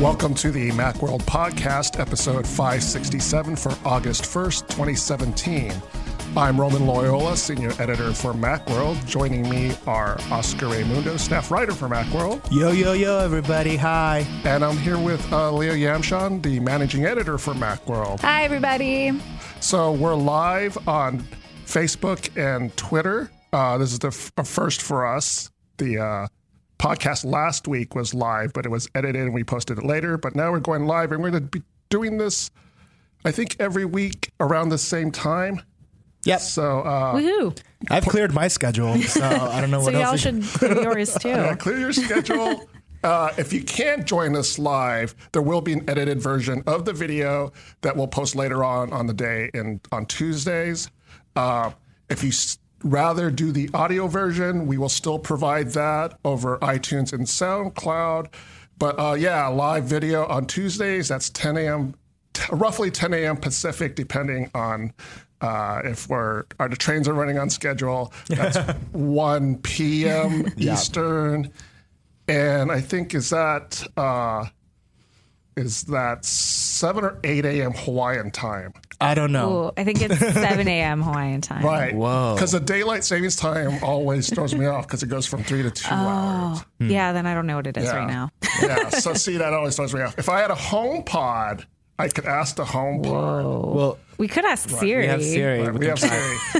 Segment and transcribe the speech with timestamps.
[0.00, 5.72] Welcome to the Macworld Podcast, episode 567 for August 1st, 2017.
[6.36, 9.02] I'm Roman Loyola, senior editor for Macworld.
[9.06, 12.46] Joining me are Oscar Raymundo, staff writer for Macworld.
[12.52, 13.74] Yo, yo, yo, everybody.
[13.76, 14.26] Hi.
[14.44, 18.20] And I'm here with uh, Leah Yamshon, the managing editor for Macworld.
[18.20, 19.18] Hi, everybody.
[19.60, 21.26] So we're live on
[21.64, 23.30] Facebook and Twitter.
[23.50, 25.50] Uh, this is the f- a first for us.
[25.78, 26.26] The uh,
[26.78, 30.16] podcast last week was live, but it was edited and we posted it later.
[30.18, 32.50] But now we're going live and we're going to be doing this,
[33.24, 35.60] I think, every week around the same time.
[36.24, 36.40] Yep.
[36.40, 37.56] So, uh, Woohoo.
[37.88, 41.28] I've cleared my schedule, so I don't know So what y'all should clear yours too.
[41.28, 42.68] yeah, clear your schedule.
[43.04, 46.92] Uh, if you can't join us live, there will be an edited version of the
[46.92, 50.90] video that we'll post later on on the day and on Tuesdays.
[51.36, 51.70] Uh,
[52.08, 57.12] if you s- rather do the audio version, we will still provide that over iTunes
[57.12, 58.32] and SoundCloud.
[58.78, 61.08] But uh, yeah, live video on Tuesdays.
[61.08, 61.94] That's 10 a.m.
[62.34, 63.36] T- roughly 10 a.m.
[63.36, 64.92] Pacific, depending on
[65.40, 68.12] uh, if we're are the trains are running on schedule.
[68.28, 68.58] That's
[68.92, 70.46] 1 p.m.
[70.56, 71.50] Eastern,
[72.28, 74.46] and I think is that uh,
[75.56, 77.72] is that 7 or 8 a.m.
[77.72, 78.74] Hawaiian time.
[79.00, 79.66] I don't know.
[79.68, 81.00] Ooh, I think it's 7 a.m.
[81.02, 81.64] Hawaiian time.
[81.64, 81.94] Right.
[81.94, 82.34] Whoa.
[82.34, 85.70] Because the daylight savings time always throws me off because it goes from three to
[85.70, 86.62] two hours.
[86.78, 87.96] Yeah, then I don't know what it is Yeah.
[87.96, 88.30] right now.
[88.62, 88.88] yeah.
[88.90, 90.18] So see, that always throws me off.
[90.18, 91.66] If I had a home pod,
[91.98, 93.44] I could ask the home pod.
[93.74, 95.02] Well, We could ask Siri.
[95.02, 95.60] we have Siri.
[95.60, 95.98] Right, We we can have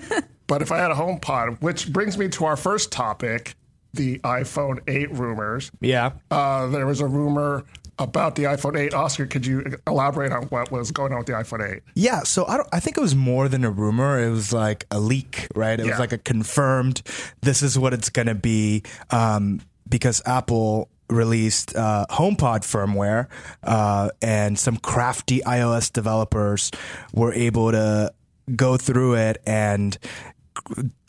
[0.01, 0.23] Siri.
[0.47, 3.55] but if I had a home pod, which brings me to our first topic,
[3.93, 5.71] the iPhone 8 rumors.
[5.81, 6.13] Yeah.
[6.31, 7.65] Uh, there was a rumor
[7.99, 8.93] about the iPhone 8.
[8.95, 11.83] Oscar, could you elaborate on what was going on with the iPhone 8?
[11.95, 14.23] Yeah, so I don't I think it was more than a rumor.
[14.23, 15.79] It was like a leak, right?
[15.81, 15.93] It Yeah.
[15.93, 17.03] was like a confirmed
[17.41, 23.29] this is what it's going to be um, because Apple released uh, HomePod firmware
[23.63, 26.71] uh, and some crafty iOS developers
[27.15, 28.13] were able to
[28.57, 29.97] go through it and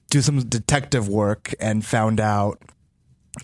[0.09, 2.61] do some detective work and found out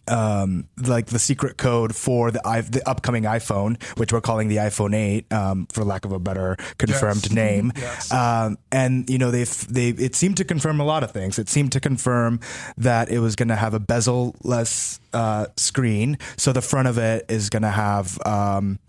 [0.08, 4.58] um, like the secret code for the i the upcoming iPhone, which we're calling the
[4.58, 7.32] iPhone 8, um, for lack of a better confirmed Yes.
[7.32, 7.72] name.
[7.84, 8.12] Yes.
[8.12, 11.38] Um, and you know they they it seemed to confirm a lot of things.
[11.40, 12.40] It seemed to confirm
[12.78, 17.26] that it was going to have a bezel-less uh, screen, so the front of it
[17.30, 18.80] is going to have um,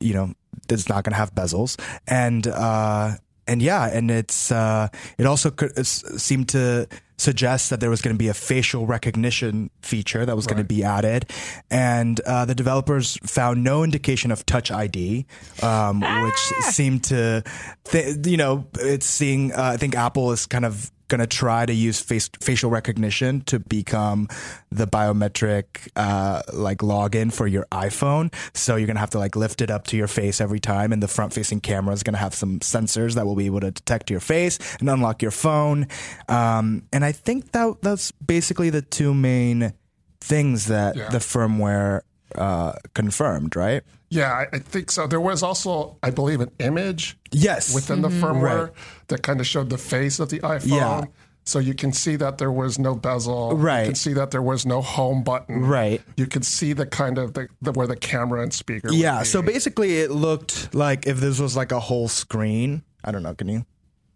[0.00, 0.34] you know
[0.68, 3.10] it's not going to have bezels and uh
[3.46, 6.86] and yeah and it's uh it also could s- seemed to
[7.22, 10.64] suggest that there was going to be a facial recognition feature that was going to
[10.64, 11.30] be added.
[11.70, 15.26] And uh, the developers found no indication of touch id
[15.62, 16.38] um, which
[16.74, 17.42] seemed to
[17.84, 21.66] th- you know it's seeing uh, i think apple is kind of going to try
[21.66, 24.28] to use face, facial recognition to become
[24.70, 28.32] the biometric uh, like login for your iPhone.
[28.54, 30.92] So you're going to have to like lift it up to your face every time,
[30.92, 33.60] and the front facing camera is going to have some sensors that will be able
[33.60, 35.86] to detect your face and unlock your phone.
[36.28, 39.72] Um, and I think that that's basically the two main
[40.20, 41.08] things that Yeah.
[41.10, 42.02] the firmware
[42.34, 43.82] uh, confirmed, right?
[44.12, 45.06] Yeah, I, I think so.
[45.06, 47.74] There was also, I believe, an image Yes.
[47.74, 48.72] within the firmware Right.
[49.08, 50.66] that kind of showed the face of the iPhone.
[50.78, 51.04] Yeah.
[51.44, 53.56] So you can see that there was no bezel.
[53.56, 53.80] Right.
[53.80, 55.62] You can see that there was no home button.
[55.64, 56.00] Right.
[56.16, 58.88] You can see the kind of the, the where the camera and speaker.
[58.88, 59.24] would Yeah, be.
[59.24, 62.82] so basically it looked like if this was like a whole screen.
[63.02, 63.64] I don't know, can you?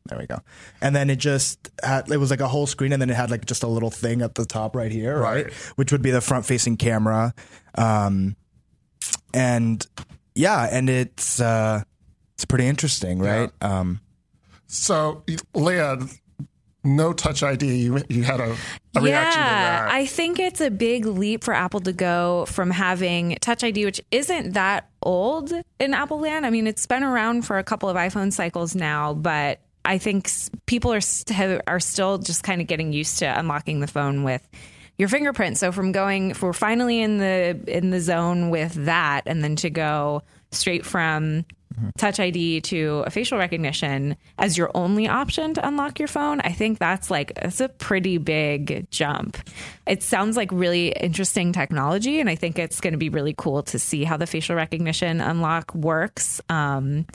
[0.08, 0.38] There we go.
[0.80, 3.30] And then it just had it was like a whole screen and then it had
[3.30, 5.46] like just a little thing at the top right here, right?
[5.46, 5.52] Right.
[5.74, 7.34] Which would be the front facing camera.
[7.76, 8.36] Um
[9.36, 9.86] and
[10.34, 11.82] yeah, and it's uh
[12.34, 13.50] it's pretty interesting, right?
[13.60, 14.00] Um
[14.66, 15.22] So,
[15.54, 15.98] Leah,
[16.82, 17.66] no touch ID.
[17.76, 18.56] You, you had a,
[18.96, 19.90] a reaction to yeah, that.
[19.90, 24.00] I think it's a big leap for Apple to go from having Touch ID, which
[24.10, 26.46] isn't that old in Apple land.
[26.46, 30.30] I mean, it's been around for a couple of iPhone cycles now, but I think
[30.66, 34.46] people are st- are still just kind of getting used to unlocking the phone with
[34.98, 35.58] your fingerprint.
[35.58, 39.70] So from going, we're finally in the in the zone with that, and then to
[39.70, 40.22] go
[40.52, 41.44] straight from
[41.98, 46.52] Touch ID to a facial recognition as your only option to unlock your phone, I
[46.52, 49.36] think that's like it's a pretty big jump.
[49.86, 53.62] It sounds like really interesting technology, and I think it's going to be really cool
[53.64, 56.40] to see how the facial recognition unlock works.
[56.48, 57.06] Um,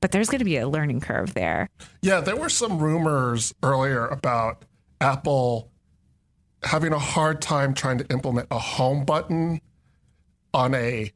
[0.00, 1.68] but there's going to be a learning curve there.
[2.00, 4.64] Yeah, there were some rumors earlier about
[5.00, 5.70] Apple
[6.62, 9.60] having a hard time trying to implement a home button
[10.54, 11.12] on a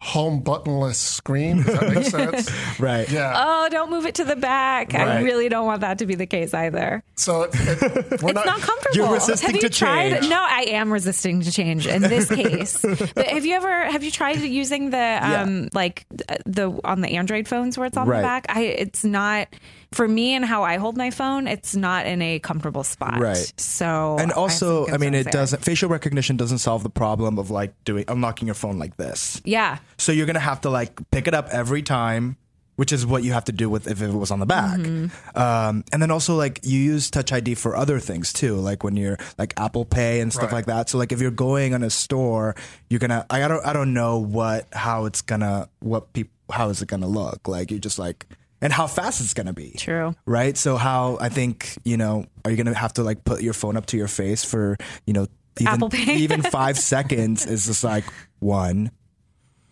[0.00, 1.56] home buttonless screen.
[1.62, 2.78] Does that make sense?
[2.78, 3.10] Right.
[3.10, 3.32] Yeah.
[3.36, 4.94] Oh, don't move it to the back.
[4.94, 7.02] I really don't want that to be the case either.
[7.16, 7.82] so it, it,
[8.22, 8.94] we're It's not comfortable.
[8.94, 10.10] You're resisting have you to tried?
[10.20, 10.28] change.
[10.28, 12.80] No, I am resisting to change in this case.
[12.80, 16.06] but have you ever have you tried using the um like
[16.46, 18.18] the on the Android phones where it's on Right.
[18.18, 18.46] the back?
[18.50, 19.48] I it's not
[19.92, 21.46] for me and how I hold my phone.
[21.46, 23.18] It's not in a comfortable spot.
[23.18, 23.52] Right.
[23.56, 25.32] So And also, some I mean, it there.
[25.32, 25.64] doesn't.
[25.64, 29.40] Facial recognition doesn't solve the problem of like doing unlocking your phone like this.
[29.44, 29.78] Yeah.
[29.96, 32.36] So you're gonna have to like pick it up every time,
[32.76, 34.78] which is what you have to do with if it was on the back.
[34.78, 35.38] Mm-hmm.
[35.38, 38.94] Um, and then also like you use Touch ID for other things too, like when
[38.94, 40.52] you're like Apple Pay and stuff Right.
[40.52, 40.88] like that.
[40.90, 42.54] So like if you're going on a store,
[42.90, 43.24] you're gonna.
[43.30, 43.64] I don't.
[43.66, 47.70] I don't know what how it's gonna what people how is it gonna look like.
[47.70, 48.26] You're just like
[48.60, 49.72] and how fast it's gonna be.
[49.76, 50.14] True.
[50.26, 50.56] Right.
[50.56, 53.76] So how I think you know are you gonna have to like put your phone
[53.76, 54.76] up to your face for
[55.06, 55.26] you know
[55.60, 56.16] even, Apple Pay.
[56.18, 58.04] even five seconds is just like
[58.38, 58.90] one,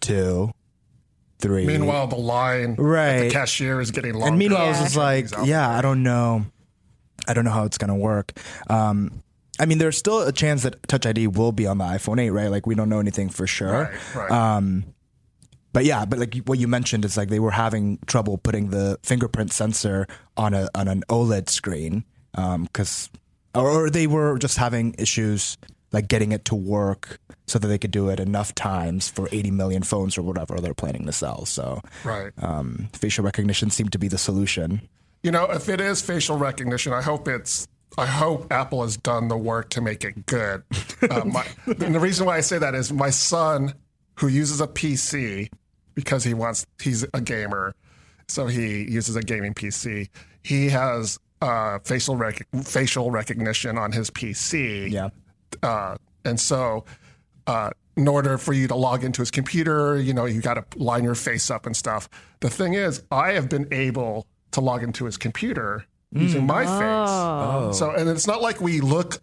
[0.01, 0.51] two,
[1.39, 1.67] three.
[1.67, 3.31] meanwhile the line at the Right.
[3.33, 4.29] cashier is getting longer.
[4.29, 5.69] and meanwhile, I was just like, yeah.
[5.69, 6.45] I don't know,
[7.29, 8.33] I don't know how it's gonna work.
[8.69, 9.23] Um,
[9.59, 12.31] I mean, there's still a chance that Touch ID will be on the iPhone 8,
[12.31, 12.49] right?
[12.49, 13.91] Like we don't know anything for sure.
[14.15, 14.31] Right, right.
[14.31, 14.85] Um,
[15.77, 18.99] but yeah, but like what you mentioned is like they were having trouble putting the
[19.03, 22.03] fingerprint sensor on a on an OLED screen
[22.33, 23.11] because,
[23.55, 25.59] or, or they were just having issues
[25.93, 29.51] like getting it to work so that they could do it enough times for 80
[29.51, 31.45] million phones or whatever they're planning to sell.
[31.45, 32.33] So right.
[32.39, 34.81] um, facial recognition seemed to be the solution.
[35.23, 37.69] You know, if it is facial recognition, I hope it's.
[37.99, 40.63] I hope Apple has done the work to make it good.
[41.11, 43.75] Uh, my, and the reason why I say that is my son,
[44.15, 45.51] who uses a PC
[45.97, 47.75] because he wants, he's a gamer,
[48.29, 50.09] so he uses a gaming PC.
[50.45, 54.91] He has uh, facial rec- facial recognition on his PC.
[54.93, 55.09] Yeah.
[55.63, 56.85] Uh, and so,
[57.49, 60.79] uh, in order for you to log into his computer, you know, you got to
[60.79, 62.09] line your face up and stuff.
[62.41, 67.79] The thing is, I have been able to log into his computer using my face.
[67.79, 69.19] So, and it's not like we look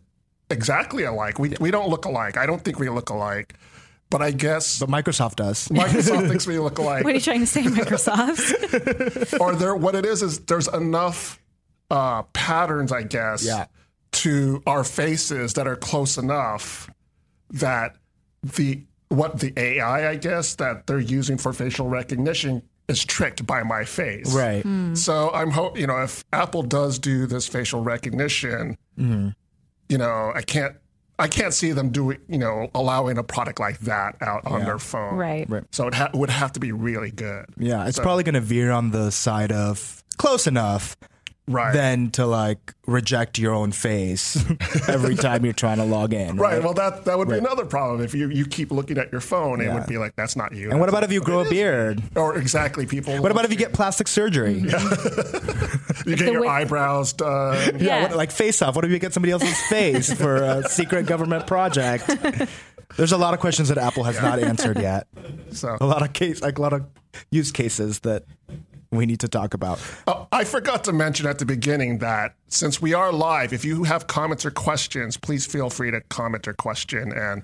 [0.49, 1.37] exactly alike.
[1.39, 2.37] We we don't look alike.
[2.37, 3.53] I don't think we look alike.
[4.13, 5.67] But I guess But Microsoft does.
[5.69, 7.03] Microsoft makes me look alike.
[7.03, 9.39] What are you trying to say, Microsoft?
[9.41, 11.41] or there what it is is there's enough
[11.89, 13.65] uh, patterns, I guess, Yeah.
[14.11, 16.89] to our faces that are close enough
[17.49, 17.95] that
[18.43, 23.63] the what the AI, I guess, that they're using for facial recognition is tricked by
[23.63, 24.31] my face.
[24.33, 24.63] Right.
[24.95, 30.41] So I'm hope you know if Apple does do this facial recognition, you know, I
[30.43, 30.75] can't
[31.23, 34.77] I can't see them doing you know allowing a product like that out on their
[34.79, 35.15] phone.
[35.15, 35.49] right.
[35.49, 35.63] right.
[35.71, 37.45] So it ha- would have to be really good.
[37.57, 40.97] Yeah, it's probably going to veer on the side of close enough
[41.45, 41.73] Right.
[41.73, 44.37] than to like reject your own face
[44.87, 46.37] every time you're trying to log in.
[46.37, 46.63] Right.
[46.63, 49.59] Well, that that would be another problem if you, you keep looking at your phone.
[49.59, 49.73] It Yeah.
[49.73, 50.71] would be like that's not you.
[50.71, 52.01] And what about if you grow a beard?
[52.15, 53.21] Or exactly, people.
[53.21, 54.63] What about if you get plastic surgery?
[54.69, 54.79] Yeah,
[56.05, 57.77] you get your wi- eyebrows done?
[57.79, 58.03] Yeah.
[58.03, 58.75] what, like face off.
[58.75, 62.09] What if you get somebody else's face for a secret government project?
[62.95, 65.07] There's a lot of questions that Apple has not answered yet.
[65.51, 66.85] So A lot of case, like a lot of
[67.31, 68.23] use cases that
[68.95, 69.79] we need to talk about.
[70.07, 73.83] Oh, I forgot to mention at the beginning that since we are live, if you
[73.83, 77.43] have comments or questions, please feel free to comment or question, and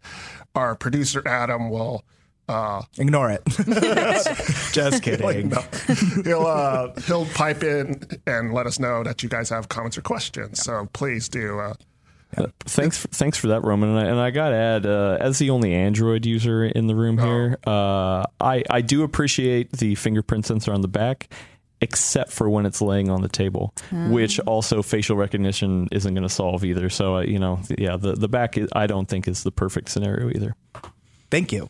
[0.56, 2.04] our producer Adam will.
[2.48, 3.44] Uh, Ignore it.
[4.74, 5.50] Just kidding.
[5.50, 5.64] no,
[6.24, 10.02] he'll uh, he'll pipe in and let us know that you guys have comments or
[10.02, 10.64] questions.
[10.64, 11.60] So please do.
[11.60, 11.74] Uh,
[12.66, 13.90] Thanks, for, thanks for that, Roman.
[13.90, 16.96] And I, and I got to add, uh, as the only Android user in the
[16.96, 21.34] room here, uh, I I do appreciate the fingerprint sensor on the back,
[21.82, 23.74] except for when it's laying on the table,
[24.10, 26.90] which also facial recognition isn't going to solve either.
[26.90, 29.90] So uh, you know, yeah, the the back is, I don't think is the perfect
[29.90, 30.56] scenario either.
[31.32, 31.68] Thank you.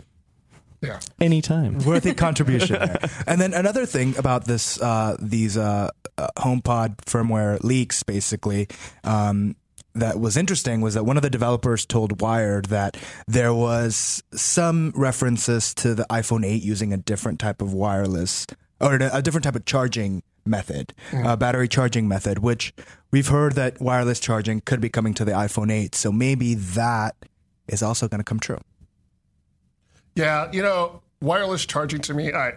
[0.81, 0.99] yeah.
[1.19, 1.79] Anytime.
[1.85, 2.99] worthy contribution there.
[3.27, 8.67] And then another thing about this, uh, these uh, uh, HomePod firmware leaks, basically,
[9.03, 9.55] um,
[9.95, 14.91] that was interesting was that one of the developers told Wired that there was some
[14.95, 18.45] references to the iPhone 8 using a different type of wireless
[18.79, 22.73] or a different type of charging method, uh, battery charging method, which
[23.11, 25.95] we've heard that wireless charging could be coming to the iPhone 8.
[25.95, 27.15] So maybe that
[27.67, 28.59] is also going to come true.
[30.15, 32.53] Yeah, you know, wireless charging to me, I,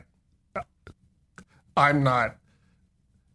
[1.76, 2.36] I'm not.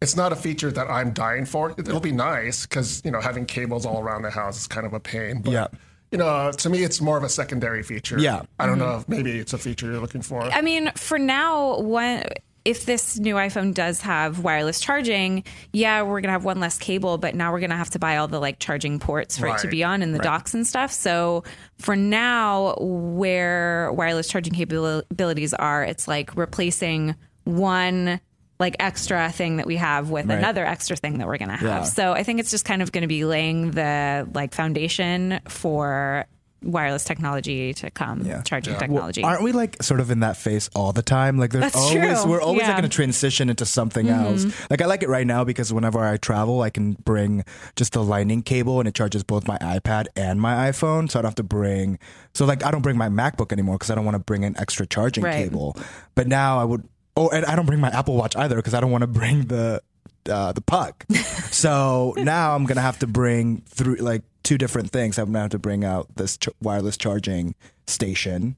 [0.00, 1.74] It's not a feature that I'm dying for.
[1.76, 4.92] It'll be nice because you know having cables all around the house is kind of
[4.92, 5.42] a pain.
[5.42, 5.66] But, Yeah.
[6.10, 8.18] You know, to me, it's more of a secondary feature.
[8.18, 8.42] Yeah.
[8.58, 8.88] I don't mm-hmm.
[8.88, 10.40] know if maybe it's a feature you're looking for.
[10.42, 12.24] I mean, for now, when
[12.68, 17.16] if this new iPhone does have wireless charging, yeah, we're gonna have one less cable,
[17.16, 19.68] but now we're gonna have to buy all the like charging ports for it to
[19.68, 20.92] be on and the docks and stuff.
[20.92, 21.44] So
[21.78, 27.14] for now, where wireless charging capabilities are, it's like replacing
[27.44, 28.20] one
[28.58, 30.38] like extra thing that we have with Right.
[30.38, 31.62] another extra thing that we're gonna have.
[31.62, 31.82] Yeah.
[31.84, 36.26] So I think it's just kind of gonna be laying the like foundation for
[36.64, 39.22] wireless technology to come, charging technology.
[39.22, 41.38] Aren't we like sort of in that phase all the time?
[41.38, 42.30] Like there's That's always true.
[42.32, 42.64] we're always Yeah.
[42.64, 42.70] Mm-hmm.
[42.72, 44.44] like going to transition into something else.
[44.68, 47.44] Like I like it right now because whenever I travel, I can bring
[47.76, 51.22] just the lightning cable and it charges both my iPad and my iPhone, so I
[51.22, 51.96] don't have to bring.
[52.34, 54.56] So like I don't bring my MacBook anymore because I don't want to bring an
[54.58, 55.44] extra charging Right.
[55.44, 55.76] cable.
[56.16, 56.82] But now I would.
[57.18, 59.46] Oh, and I don't bring my Apple Watch either because I don't want to bring
[59.46, 59.82] the
[60.30, 61.04] uh, the puck.
[61.50, 65.18] so now I'm gonna have to bring through like two different things.
[65.18, 67.54] I'm gonna have to bring out this ch- wireless charging
[67.86, 68.56] station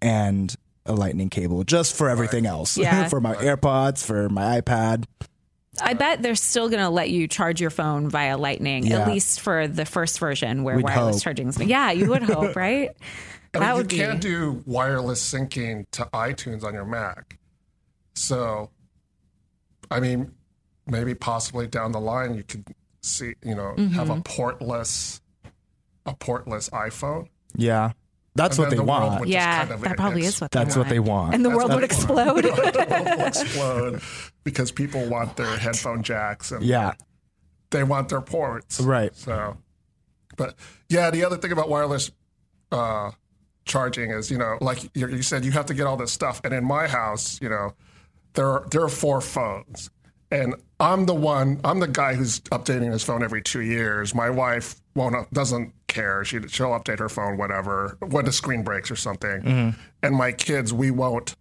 [0.00, 0.54] and
[0.84, 2.76] a lightning cable just for everything else.
[2.76, 3.08] Yeah.
[3.08, 5.04] for my AirPods, for my iPad.
[5.80, 8.98] I bet they're still going to let you charge your phone via Lightning, Yeah.
[9.02, 11.22] at least for the first version where We'd wireless hope.
[11.22, 11.58] charging is.
[11.58, 12.90] Yeah, you would hope, right?
[13.54, 13.96] I that mean, you would be.
[13.96, 17.38] can't do wireless syncing to iTunes on your Mac.
[18.14, 18.70] So,
[19.90, 20.32] I mean,
[20.86, 22.64] maybe possibly down the line you could
[23.02, 24.10] see, you know, have Mm-hmm.
[24.10, 25.20] a portless,
[26.06, 27.28] a portless iPhone.
[27.54, 27.92] Yeah,
[28.34, 29.20] that's And what they the want.
[29.20, 30.86] would yeah, kind of that probably ex- is what they That's want.
[30.88, 31.34] what they want.
[31.34, 32.42] And the world would explode.
[32.44, 34.02] the world will explode
[34.44, 36.92] because people want their headphone jacks and yeah,
[37.70, 38.80] they want their ports.
[38.80, 39.14] Right.
[39.16, 39.56] So,
[40.36, 40.54] but
[40.88, 42.10] yeah, the other thing about wireless
[42.70, 43.10] uh,
[43.66, 46.40] charging is, you know, like you, you said, you have to get all this stuff.
[46.44, 47.74] And in my house, you know,
[48.34, 49.90] there are, there are four phones.
[50.30, 54.14] And I'm the one, I'm the guy who's updating his phone every two years.
[54.14, 56.24] My wife won't, doesn't care.
[56.24, 59.42] She, she'll update her phone, whatever, when the screen breaks or something.
[59.42, 59.80] Mm-hmm.
[60.02, 61.36] And my kids, we won't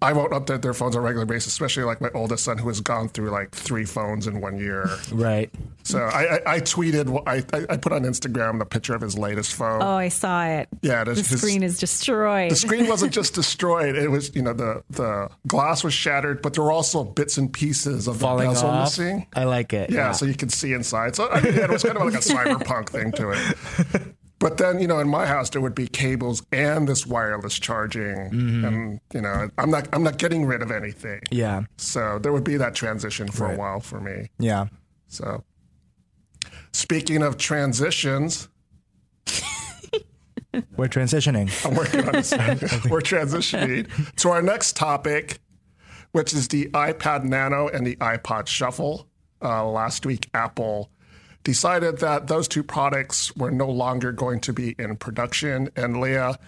[0.00, 2.68] I won't update their phones on a regular basis, especially like my oldest son who
[2.68, 4.88] has gone through like three phones in one year.
[5.12, 5.50] right.
[5.82, 9.16] So I, I, I tweeted, I, I I put on Instagram the picture of his
[9.18, 9.82] latest phone.
[9.82, 10.68] oh, I saw it.
[10.82, 12.50] yeah, The his, his- screen is destroyed.
[12.50, 16.52] the screen wasn't just destroyed; it was, you know, the the glass was shattered, but
[16.54, 18.84] there were also bits and pieces of Falling the bezel off.
[18.98, 19.26] missing.
[19.34, 19.90] I like it.
[19.90, 21.16] Yeah, so you can see inside.
[21.16, 24.14] So I mean, yeah, it was kind of like a cyberpunk thing to it.
[24.40, 28.16] But then, you know, in my house there would be cables and this wireless charging,
[28.64, 31.20] and you know, I'm not I'm not getting rid of anything.
[31.30, 33.54] yeah, So there would be that transition for Right.
[33.54, 34.28] a while for me.
[34.38, 34.66] yeah.
[35.08, 35.42] So
[36.72, 38.48] speaking of transitions,
[40.76, 41.50] We're transitioning.
[41.66, 42.32] I'm working on this.
[42.90, 45.40] We're transitioning to our next topic,
[46.12, 49.08] which is the iPod Nano and the iPod Shuffle.
[49.42, 50.90] Uh, last week, Apple
[51.44, 55.70] decided that those two products were no longer going to be in production.
[55.76, 56.38] And Leah,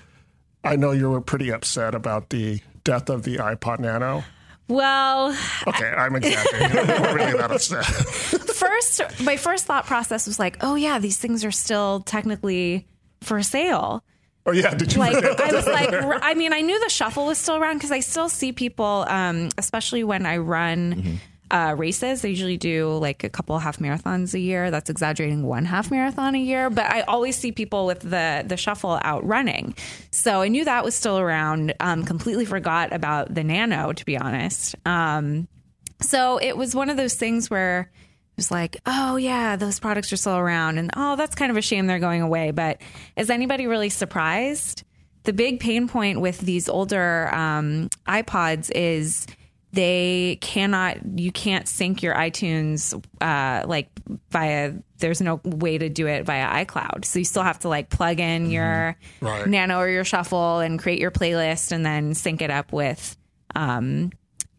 [0.64, 4.24] I know you were pretty upset about the death of the iPod Nano.
[4.68, 6.78] well, Okay, I'm exaggerating.
[6.78, 7.84] I'm really that upset.
[8.60, 12.86] first, my first thought process was like, oh, yeah, these things are still technically
[13.20, 14.04] for sale.
[14.46, 14.98] Oh yeah, did you?
[14.98, 18.00] like I was like, I mean, I knew the shuffle was still around because I
[18.00, 21.20] still see people, um, especially when I run
[21.50, 22.24] uh, races.
[22.24, 24.70] I usually do like a couple half marathons a year.
[24.70, 28.56] That's exaggerating one half marathon a year, but I always see people with the the
[28.56, 29.74] shuffle out running.
[30.10, 31.74] So I knew that was still around.
[31.80, 34.76] Um, completely forgot about the Nano, to be honest.
[34.86, 35.48] Um,
[36.00, 40.12] so it was one of those things where it was like, oh yeah, those products
[40.12, 42.52] are still around, and oh, that's kind of a shame they're going away.
[42.52, 42.80] But
[43.16, 44.84] is anybody really surprised?
[45.24, 49.26] The big pain point with these older um, iPods is
[49.72, 53.88] they cannot, you can't sync your iTunes uh, like
[54.30, 54.74] via.
[54.98, 58.20] There's no way to do it via iCloud, so you still have to like plug
[58.20, 59.46] in your Right.
[59.46, 63.16] Nano or your Shuffle and create your playlist, and then sync it up with
[63.54, 64.10] um,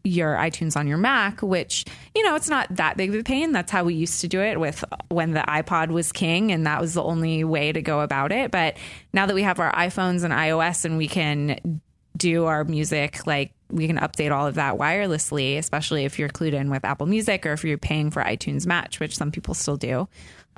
[0.04, 3.52] your iTunes on your Mac, which, you know, it's not that big of a pain.
[3.52, 6.80] That's how we used to do it with when the iPod was king and that
[6.80, 8.50] was the only way to go about it.
[8.50, 8.76] But
[9.12, 11.80] now that we have our iPhones and iOS and we can
[12.16, 16.52] do our music, like we can update all of that wirelessly, especially if you're clued
[16.52, 19.76] in with Apple Music or if you're paying for iTunes Match, which some people still
[19.76, 20.08] do.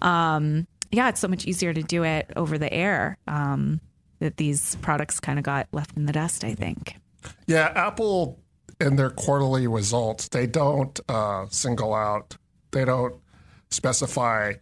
[0.00, 3.18] Um, yeah, it's so much easier to do it over the air.
[3.26, 3.80] Um,
[4.20, 6.96] that these products kind of got left in the dust, I think.
[7.46, 8.38] Yeah, Apple
[8.80, 12.36] in their quarterly results, they don't uh, single out,
[12.70, 13.16] they don't
[13.70, 14.54] specify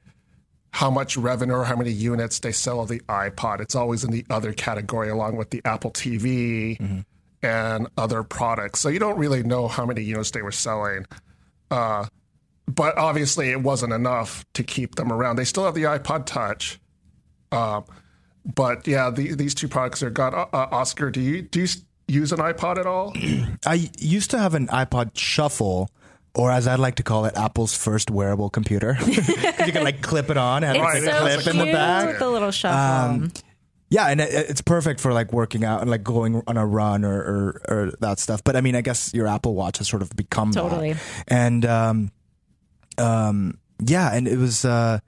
[0.70, 3.60] how much revenue or how many units they sell of the iPod.
[3.60, 7.04] It's always in the other category along with the Apple TV
[7.42, 8.80] and other products.
[8.80, 11.06] So you don't really know how many units they were selling.
[11.70, 12.06] Uh,
[12.68, 15.36] but obviously, it wasn't enough to keep them around.
[15.36, 16.78] They still have the iPod Touch.
[17.50, 17.84] Um,
[18.44, 20.34] but yeah, the, these two products are gone.
[20.34, 21.68] Uh, uh, Oscar, do you do you
[22.08, 23.12] use an iPod at all?
[23.66, 25.90] I used to have an iPod Shuffle,
[26.34, 28.96] or as I'd like to call it, Apple's first wearable computer.
[29.06, 31.50] you can like clip it on and It's Right, have it a so clip a
[31.50, 32.06] in the cute back.
[32.08, 33.28] with the little shuffle.
[33.92, 37.04] Yeah, and it, it's perfect for like working out and like going on a run
[37.04, 38.42] or, or, or that stuff.
[38.42, 40.60] But I mean, I guess your Apple Watch has sort of become that.
[40.62, 40.94] Totally.
[41.28, 42.10] And um,
[42.98, 44.98] um, yeah, and it was uh,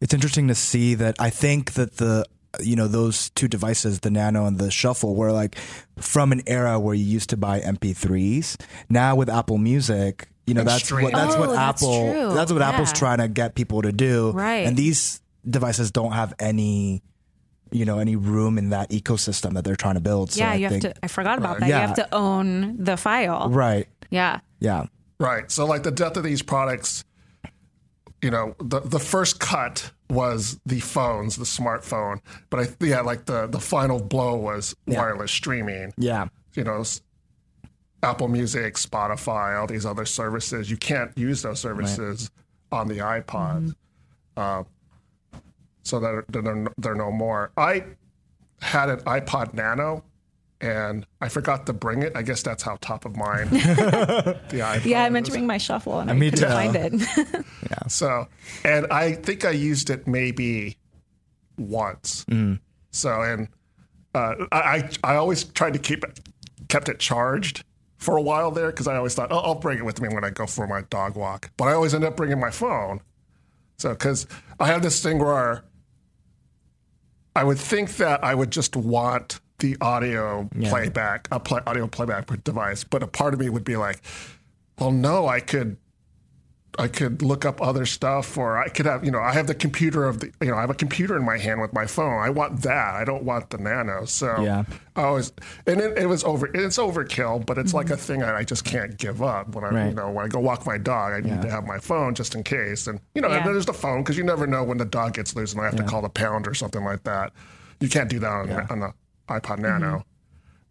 [0.00, 1.16] it's interesting to see that.
[1.20, 2.24] I think that the
[2.60, 5.56] you know those two devices, the Nano and the Shuffle, were like
[5.98, 8.60] from an era where you used to buy MP3s.
[8.88, 10.28] Now with Apple Music.
[10.46, 11.04] You know And that's stream.
[11.04, 12.34] what that's Oh, what that's Apple true.
[12.34, 14.30] that's what Apple's trying to get people to do.
[14.32, 14.66] Right.
[14.66, 17.02] And these devices don't have any
[17.74, 20.32] you know any room in that ecosystem that they're trying to build.
[20.32, 20.94] So yeah, I you have to.
[21.02, 21.60] I forgot about Right.
[21.60, 21.68] that.
[21.68, 21.80] Yeah.
[21.82, 23.50] You have to own the file.
[23.50, 23.86] right.
[24.10, 24.40] Yeah.
[24.60, 24.86] Yeah.
[25.20, 25.50] Right.
[25.50, 27.04] So like the death of these products,
[28.22, 33.26] you know, the the first cut was the phones, the smartphone, but I yeah, like
[33.26, 35.92] the the final blow was wireless streaming.
[35.98, 36.28] Yeah.
[36.54, 36.84] You know,
[38.02, 40.70] Apple Music, Spotify, all these other services.
[40.70, 42.30] You can't use those services
[42.70, 43.74] on the iPod.
[44.36, 44.64] Uh,
[45.84, 47.52] so that they're, they're, they're no more.
[47.56, 47.84] I
[48.60, 50.02] had an iPod Nano.
[50.60, 52.12] And I forgot to bring it.
[52.16, 54.84] I guess that's how top of mind the iPod.
[54.86, 56.54] Yeah, I meant to bring my shuffle and I me couldn't too.
[56.54, 56.92] find it.
[57.70, 57.78] Yeah.
[57.88, 58.28] So,
[58.64, 60.78] and I think I used it maybe
[61.58, 62.24] once.
[62.92, 63.48] So, and
[64.14, 66.20] uh, I I I always tried to keep it,
[66.68, 67.62] kept it charged
[67.98, 70.24] for a while there because I always thought, oh, I'll bring it with me when
[70.24, 71.50] I go for my dog walk.
[71.58, 73.00] But I always end up bringing my phone.
[73.76, 74.26] So, because
[74.58, 75.64] I have this thing where
[77.36, 82.26] I would think that I would just want the audio playback, a play, audio playback
[82.44, 84.00] device, but a part of me would be like,
[84.78, 85.76] well, no, I could
[86.78, 89.54] I could look up other stuff, or I could have, you know, I have the
[89.54, 92.20] computer of the, you know, I have a computer in my hand with my phone.
[92.20, 92.94] I want that.
[92.94, 94.04] I don't want the Nano.
[94.04, 94.64] So Yeah.
[94.96, 95.32] I always,
[95.66, 96.46] and it, it was over.
[96.54, 97.94] It's overkill, but it's like mm-hmm.
[97.94, 99.54] a thing I, just can't give up.
[99.54, 101.78] When I, you know, when I go walk my dog, I need to have my
[101.78, 102.86] phone just in case.
[102.86, 103.44] And you know, Yeah.
[103.44, 105.76] there's the phone because you never know when the dog gets loose and I have
[105.76, 107.32] to call the pound or something like that.
[107.80, 108.92] You can't do that on, on the
[109.28, 109.62] iPod mm-hmm.
[109.62, 110.04] Nano.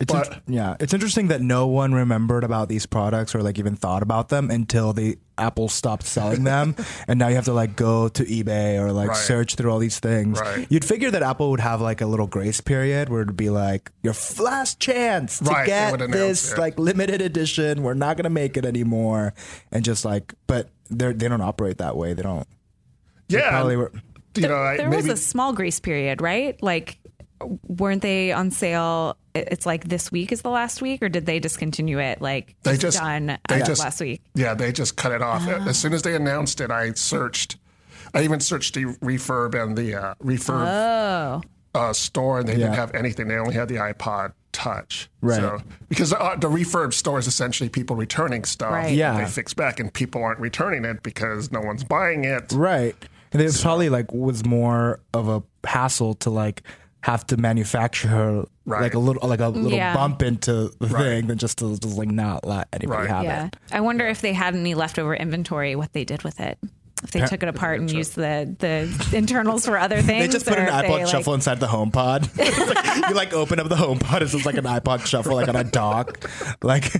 [0.03, 3.57] It's But- int- yeah, it's interesting that no one remembered about these products or like
[3.57, 6.75] even thought about them until the Apple stopped selling them,
[7.07, 9.17] and now you have to like go to eBay or like Right.
[9.17, 10.39] search through all these things.
[10.41, 10.67] Right.
[10.69, 13.91] You'd figure that Apple would have like a little grace period where it'd be like
[14.03, 16.57] your last chance to Right, get this it.
[16.57, 17.81] like limited edition.
[17.81, 19.33] We're not gonna make it anymore,
[19.71, 22.13] and just like, but they they don't operate that way.
[22.13, 22.47] They don't.
[23.29, 23.49] Yeah.
[23.51, 23.91] Probably were.
[24.35, 26.61] you know, I, there maybe, was a small grace period, right?
[26.61, 26.97] Like,
[27.67, 29.17] weren't they on sale?
[29.33, 32.21] It- It's like this week is the last week, or did they discontinue it?
[32.21, 34.21] Like, They just done they just last week.
[34.35, 36.71] Yeah, they just cut it off as soon as they announced it.
[36.71, 37.57] I searched.
[38.13, 41.41] I even searched the refurb and the uh, refurb Oh,
[41.79, 42.65] uh, store, and they Yeah.
[42.65, 43.27] didn't have anything.
[43.27, 45.09] They only had the iPod Touch.
[45.21, 45.37] Right.
[45.39, 48.71] So, because uh, the refurb store is essentially people returning stuff.
[48.71, 48.93] Right.
[48.93, 49.17] Yeah.
[49.17, 52.51] They fix back, and people aren't returning it because no one's buying it.
[52.53, 52.95] Right.
[53.31, 56.61] And it probably like was more of a hassle to like
[57.03, 58.81] have to manufacture Right.
[58.81, 59.93] like a little like a little Yeah.
[59.93, 63.09] bump into the thing than just to just like not let anybody Right.
[63.09, 63.45] have yeah.
[63.47, 63.57] it.
[63.73, 66.57] I wonder if they had any leftover inventory, what they did with it.
[67.03, 70.25] If they took it apart and used the, the internals for other things.
[70.27, 72.29] They just put or an if they, iPod like- shuffle inside the home pod.
[72.37, 75.35] It's like- you like open up the home pod, it's just like an iPod shuffle
[75.35, 76.29] like on a dock.
[76.63, 76.91] Like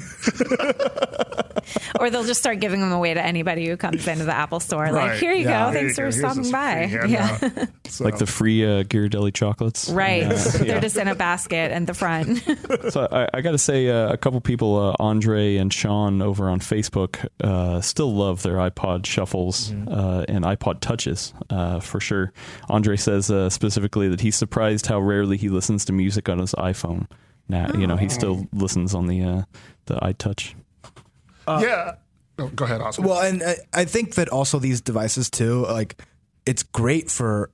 [2.00, 4.92] or they'll just start giving them away to anybody who comes into the Apple store.
[4.92, 5.66] Like, here you Yeah.
[5.68, 5.72] go.
[5.72, 6.86] Here Thanks you for Here's stopping by.
[7.08, 7.66] Yeah.
[7.86, 9.90] So- like the free uh, Ghirardelli chocolates.
[9.90, 10.28] Right.
[10.30, 12.44] They're just in a basket in the front.
[12.90, 16.50] So I, I got to say, uh, a couple people, uh, Andre and Sean over
[16.50, 22.34] on Facebook, uh, still love their iPod shuffles uh, and iPod touches uh, for sure.
[22.70, 26.54] Andre says uh, specifically that he's surprised how rarely he listens to music on his
[26.56, 27.08] iPhone.
[27.48, 29.44] Now, you know, he still listens on the uh,
[29.86, 30.56] the iTouch.
[31.48, 31.96] yeah.
[32.40, 33.04] Oh, go ahead, Oscar.
[33.04, 36.02] Well, and I, I think that also these devices too, like
[36.48, 37.52] it's great for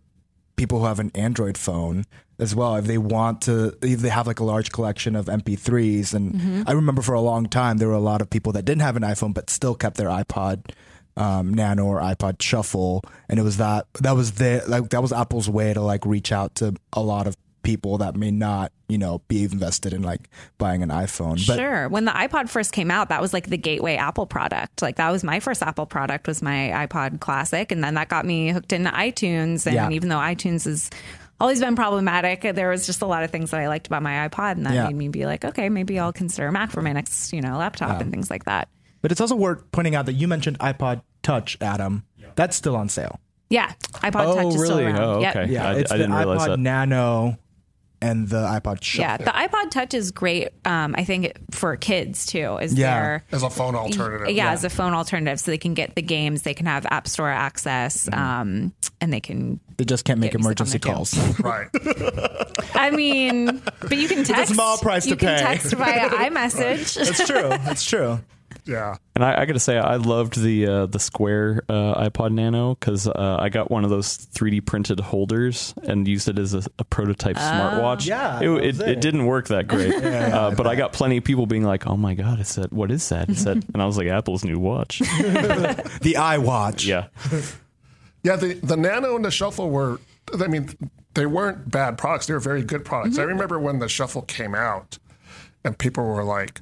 [0.55, 2.05] people who have an Android phone
[2.37, 2.77] as well.
[2.77, 6.71] If they want to, if they have like a large collection of MP3s, and I
[6.71, 9.03] remember for a long time there were a lot of people that didn't have an
[9.03, 10.71] iPhone but still kept their iPod
[11.19, 15.11] um, Nano or iPod Shuffle, and it was that that was their like that was
[15.13, 18.97] Apple's way to like reach out to a lot of people that may not you
[18.97, 21.45] know be invested in like buying an iPhone.
[21.45, 21.89] But sure.
[21.89, 24.81] When the iPod first came out, that was like the gateway Apple product.
[24.81, 28.25] Like that was my first Apple product was my iPod Classic, and then that got
[28.25, 29.65] me hooked into iTunes.
[29.67, 29.89] And Yeah.
[29.89, 30.89] even though iTunes has
[31.41, 34.27] always been problematic, there was just a lot of things that I liked about my
[34.27, 34.87] iPod, and that Yeah.
[34.87, 37.99] made me be like, okay, maybe I'll consider Mac for my next you know laptop
[37.99, 38.69] and things like that.
[39.01, 42.05] But it's also worth pointing out that you mentioned iPod Touch, Adam.
[42.35, 43.19] That's still on sale.
[43.49, 44.83] Yeah, iPod Oh, Touch is still really?
[44.91, 44.99] around.
[44.99, 45.35] Oh, Yep.
[45.35, 45.51] okay.
[45.51, 46.59] Yeah, I- it's I the didn't realize iPod that.
[46.59, 47.37] Nano
[48.01, 49.01] and the iPod Shuffle.
[49.01, 50.49] Yeah, the iPod Touch is great.
[50.63, 52.57] Um, I think for kids too.
[52.61, 52.93] Is Yeah.
[53.01, 53.23] there?
[53.33, 54.29] as a phone alternative.
[54.35, 57.07] Yeah, as a phone alternative, so they can get the games, they can have App
[57.09, 58.19] Store access, Mm-hmm.
[58.21, 59.59] um, and they can.
[59.77, 60.95] They just can't make Get music on emergency there, too.
[60.95, 61.39] calls.
[61.39, 61.67] Right.
[62.75, 64.43] I mean, but you can text.
[64.43, 65.43] It's small price to you to can pay.
[65.43, 66.97] text via iMessage.
[67.09, 67.49] It's true.
[67.71, 68.19] It's true.
[68.69, 68.95] Yeah.
[69.15, 72.75] And I, I got to say, I loved the uh, the square uh, iPod Nano
[72.75, 76.61] because uh, I got one of those 3D printed holders and used it as a,
[76.77, 78.05] a prototype smartwatch.
[78.05, 78.87] Yeah, it, it, it.
[78.89, 79.01] it.
[79.01, 79.93] didn't work that great.
[79.95, 82.71] uh, but I got plenty of people being like, "Oh my god, it's that.
[82.71, 84.99] What is that?" It's that, and I was like, "Apple's new watch."
[86.01, 86.85] The iWatch.
[86.85, 87.07] yeah,
[88.23, 89.99] Yeah, the, the Nano and the Shuffle were,
[90.39, 90.69] I mean,
[91.13, 92.27] they weren't bad products.
[92.27, 93.17] They were very good products.
[93.17, 94.97] I remember when the Shuffle came out
[95.63, 96.61] and people were like,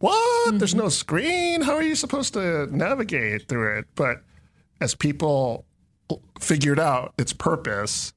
[0.00, 0.58] what?
[0.58, 0.80] There's mm-hmm.
[0.80, 1.62] no screen?
[1.62, 3.86] How are you supposed to navigate through it?
[3.94, 4.22] But
[4.80, 5.64] as people
[6.40, 8.12] figured out its purpose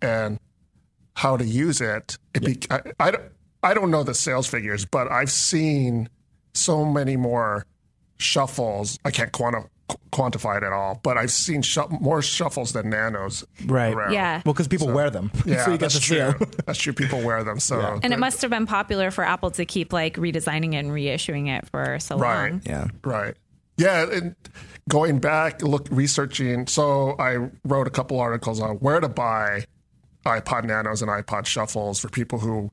[0.00, 0.38] and
[1.14, 4.84] how to use it, it be, I, I, don't- I don't know the sales figures,
[4.84, 6.08] but I've seen
[6.54, 7.64] so many more
[8.18, 8.98] shuffles.
[9.04, 9.68] I can't quanti-
[10.10, 13.44] quantify it at all, but I've seen shu- more shuffles than nanos.
[13.66, 13.94] Right.
[13.94, 14.12] around.
[14.12, 14.42] Yeah.
[14.44, 15.30] Well, because people wear them.
[15.46, 16.46] Yeah, so you get that's to see true.
[16.66, 16.92] that's true.
[16.92, 17.58] People wear them.
[17.60, 20.90] So and it must have been popular for Apple to keep like redesigning it and
[20.90, 22.50] reissuing it for so Right.
[22.52, 22.62] long.
[22.64, 22.86] Yeah.
[23.04, 23.34] Right.
[23.78, 24.36] Yeah, and
[24.88, 26.66] going back, look, researching.
[26.66, 29.64] So I wrote a couple articles on where to buy
[30.26, 32.70] iPod Nanos and iPod Shuffles for people who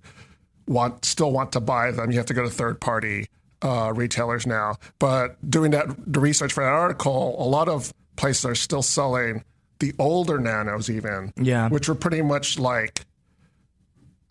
[0.68, 2.12] want still want to buy them.
[2.12, 3.28] You have to go to third party
[3.62, 4.76] uh, retailers now.
[5.00, 9.44] But doing that, the research for that article, a lot of places are still selling
[9.80, 11.34] the older Nanos, even.
[11.38, 11.70] Yeah.
[11.70, 13.06] Which were pretty much like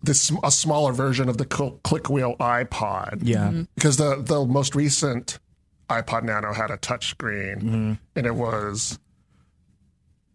[0.03, 3.65] this a smaller version of the click wheel iPod Yeah.
[3.75, 5.39] because the the most recent
[5.91, 8.99] iPod Nano had a touch screen and it was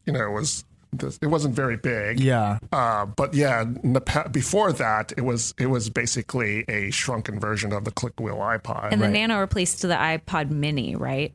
[0.06, 0.66] you know it was
[1.00, 2.60] this- it wasn't very big Yeah.
[2.72, 7.40] uh, but yeah in the pa- before that it was it was basically a shrunken
[7.40, 11.34] version of the click wheel iPod And the Nano replaced the iPod Mini, right?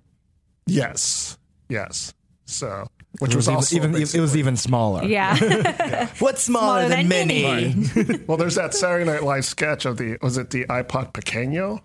[0.67, 2.13] yes yes
[2.45, 2.87] so
[3.21, 5.03] which It was, was, also even, even it was even smaller.
[5.05, 5.35] Yeah.
[6.19, 8.21] What's smaller, Smaller than, than mini?
[8.29, 11.81] well there's that Saturday Night Live sketch of the was it the iPod Pequeño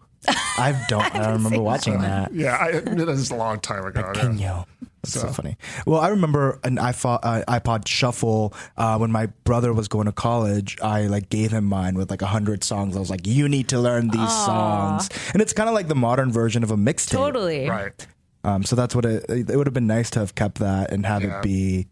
[0.58, 1.04] I don't.
[1.16, 2.34] I don't remember watching that.
[2.34, 4.22] yeah I, it was a long time ago yeah.
[4.22, 4.66] Pequeño.
[5.04, 5.28] That's so.
[5.28, 5.58] funny.
[5.86, 10.12] Well, I remember an iPod, uh, iPod Shuffle uh, when my brother was going to
[10.14, 10.78] college.
[10.82, 12.96] I like gave him mine with like a hundred songs.
[12.96, 15.96] I was like, "You need to learn these songs," and it's kind of like the
[15.96, 17.12] modern version of a mixtape.
[17.12, 17.68] totally.
[17.70, 18.08] right
[18.46, 19.26] Um, so that's what it.
[19.30, 21.38] It would have been nice to have kept that and have Yeah.
[21.40, 21.88] it be,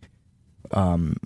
[0.71, 1.17] um,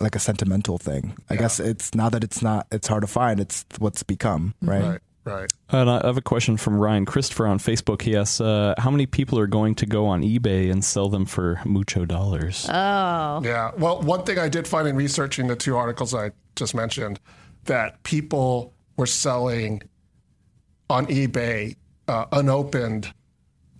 [0.00, 1.14] like a sentimental thing.
[1.28, 2.66] I guess it's now that it's not.
[2.72, 3.38] It's hard to find.
[3.38, 4.82] It's what's become, right?
[4.82, 8.02] right right and I have a question from Ryan Christopher on Facebook.
[8.02, 11.24] He asks, uh, "How many people are going to go on eBay and sell them
[11.24, 13.40] for mucho dollars?" Oh.
[13.44, 13.70] Yeah.
[13.78, 17.20] Well, one thing I did find in researching the two articles I just mentioned
[17.64, 19.82] that people were selling
[20.88, 21.76] on eBay
[22.08, 23.12] uh, unopened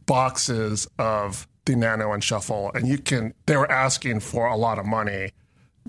[0.07, 3.35] boxes of the Nano and Shuffle, and you can.
[3.47, 5.33] They were asking for a lot of money,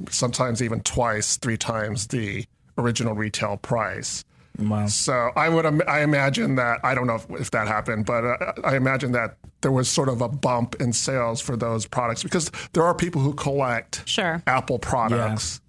[0.10, 2.46] sometimes even twice, three times the
[2.78, 4.24] original retail price.
[4.60, 4.88] Wow.
[4.88, 8.54] So I would, I imagine that I don't know if, if that happened, but uh,
[8.64, 12.52] I imagine that there was sort of a bump in sales for those products because
[12.74, 14.42] there are people who collect Sure.
[14.48, 15.62] Apple products,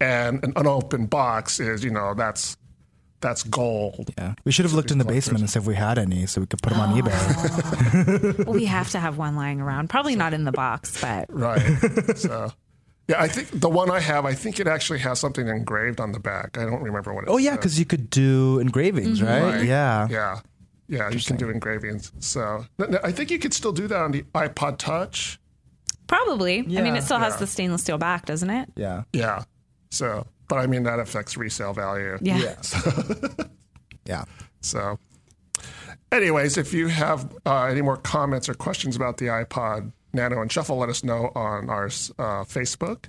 [0.00, 2.56] and an unopened box is, you know, that's
[3.20, 4.10] that's gold.
[4.16, 4.34] Yeah.
[4.44, 6.46] We should have looked in the basement and see if we had any, so we
[6.46, 8.44] could put them on eBay.
[8.46, 9.90] Well, we have to have one lying around.
[9.90, 11.60] Probably not in the box, but Right.
[12.16, 12.50] so,
[13.10, 16.12] yeah, I think the one I have, I think it actually has something engraved on
[16.12, 16.56] the back.
[16.58, 19.42] I don't remember what it oh yeah, because you could do engravings, right?
[19.42, 19.64] Right.
[19.64, 20.06] Yeah.
[20.10, 20.40] Yeah.
[20.88, 22.10] Yeah, you can do engravings.
[22.18, 22.64] So
[23.04, 25.38] I think you could still do that on the iPod Touch.
[26.08, 26.64] probably.
[26.66, 26.80] Yeah.
[26.80, 27.38] I mean, it still has Yeah.
[27.40, 28.68] the stainless steel back, doesn't it?
[28.76, 29.02] Yeah.
[29.12, 29.44] Yeah.
[29.92, 32.18] So, but I mean, that affects resale value.
[32.20, 32.54] Yeah.
[34.04, 34.24] Yeah.
[34.62, 34.98] So,
[36.12, 40.50] anyways, if you have uh, any more comments or questions about the iPod Nano and
[40.50, 43.06] Shuffle, let us know on our uh, Facebook.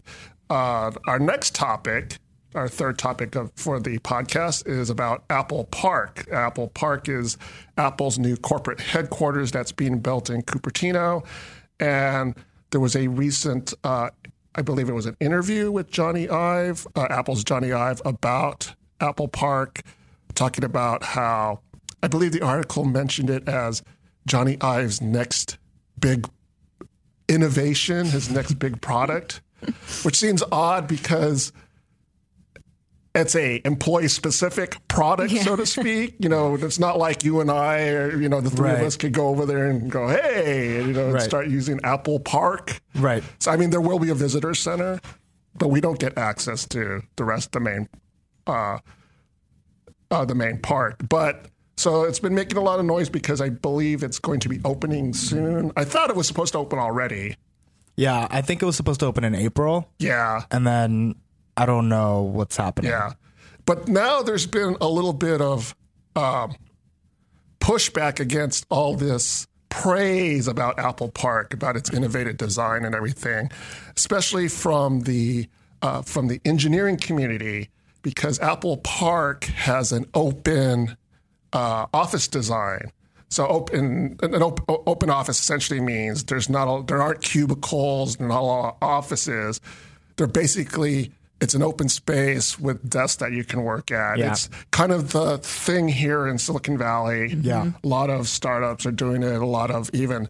[0.49, 2.17] Uh, our next topic,
[2.55, 6.27] our third topic of, for the podcast, is about Apple Park.
[6.31, 7.37] Apple Park is
[7.77, 11.25] Apple's new corporate headquarters that's being built in Cupertino.
[11.79, 12.35] And
[12.71, 14.09] there was a recent, uh,
[14.55, 19.27] I believe it was an interview with Jony Ive, uh, Apple's Jony Ive, about Apple
[19.27, 19.81] Park,
[20.35, 21.61] talking about how
[22.03, 23.83] I believe the article mentioned it as
[24.27, 25.57] Jony Ive's next
[25.99, 26.27] big
[27.31, 29.41] innovation, his next big product,
[30.03, 31.51] which seems odd because
[33.13, 36.15] it's a employee specific product, so to speak.
[36.19, 38.95] You know, it's not like you and I, or you know, the three of us
[38.97, 41.23] could go over there and go, hey, you know, and Right.
[41.23, 42.81] start using Apple Park.
[42.95, 43.23] Right.
[43.39, 44.99] So I mean, there will be a visitor center,
[45.57, 47.89] but we don't get access to the rest, of the main
[48.47, 48.79] uh,
[50.09, 51.07] uh, the main part.
[51.09, 51.45] But
[51.81, 54.59] so it's been making a lot of noise because I believe it's going to be
[54.63, 55.71] opening soon.
[55.75, 57.35] I thought it was supposed to open already.
[57.95, 61.15] Yeah, I think it was supposed to open in April, Yeah, and then
[61.57, 62.91] I don't know what's happening.
[62.91, 63.13] yeah.
[63.65, 65.75] But now there's been a little bit of
[66.15, 66.55] um,
[67.59, 73.51] pushback against all this praise about Apple Park, about its innovative design and everything,
[73.97, 75.47] especially from the
[75.81, 77.69] uh, from the engineering community,
[78.03, 80.95] because Apple Park has an open
[81.53, 82.91] uh, office design.
[83.29, 88.41] So open an op- open office essentially means there's not a, there aren't cubicles, not
[88.41, 89.61] a lot of offices.
[90.17, 94.19] They're basically it's an open space with desks that you can work at.
[94.19, 94.31] Yeah.
[94.31, 97.33] It's kind of the thing here in Silicon Valley.
[97.33, 97.71] Yeah.
[97.83, 99.41] a lot of startups are doing it.
[99.41, 100.29] A lot of even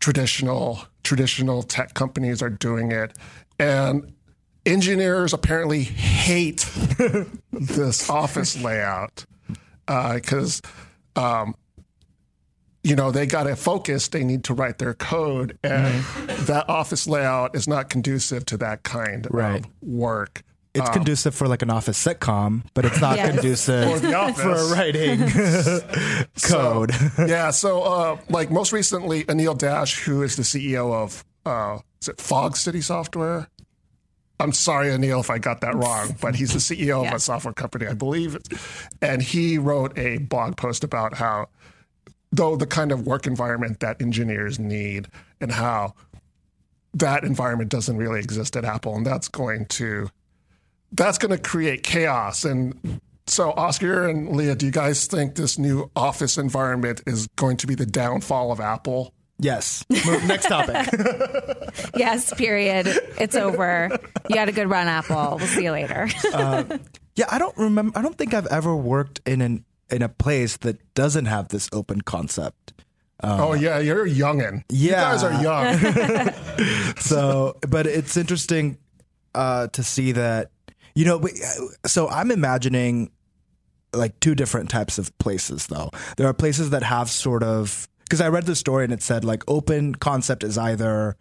[0.00, 3.12] traditional traditional tech companies are doing it,
[3.58, 4.12] and
[4.66, 6.68] engineers apparently hate
[7.52, 9.24] this office layout
[9.86, 10.62] because
[11.16, 11.54] um,
[12.82, 16.04] you know they got to focus they need to write their code and
[16.46, 19.64] that office layout is not conducive to that kind Right.
[19.64, 20.42] of work
[20.74, 23.30] It's conducive for like an office sitcom, but it's not Yes.
[23.32, 24.42] conducive For the office.
[24.42, 25.18] for writing
[26.42, 26.92] code.
[27.28, 32.08] yeah so uh, like most recently anil dash who is the ceo of uh, is
[32.08, 33.48] it fog city software
[34.40, 37.54] i'm sorry anil if i got that wrong but he's the ceo of a software
[37.54, 38.36] company i believe.
[39.02, 41.48] And he wrote a blog post about how
[42.32, 45.08] though the kind of work environment that engineers need
[45.40, 45.94] and how
[46.94, 50.08] that environment doesn't really exist at apple and that's going to
[50.92, 52.44] that's going to create chaos.
[52.44, 57.56] And so oscar and leah do you guys think this new office environment is going
[57.56, 59.84] to be the downfall of apple yes.
[59.90, 60.88] Next topic.
[61.96, 62.86] Yes, period.
[63.18, 63.90] It's over.
[64.30, 65.36] You had a good run, Apple.
[65.38, 66.08] We'll see you later.
[67.14, 67.98] Yeah, I don't remember.
[67.98, 71.68] I don't think I've ever worked in an in a place that doesn't have this
[71.72, 72.72] open concept.
[73.22, 75.00] oh yeah you're a youngin you Yeah.
[75.16, 78.78] guys are young So, but it's interesting
[79.34, 80.50] uh, to see that.
[80.94, 83.10] You know, uh, so I'm imagining
[83.92, 85.90] like two different types of places though.
[86.16, 89.24] There are places that have sort of because I read the story and it said
[89.24, 91.16] like open concept is either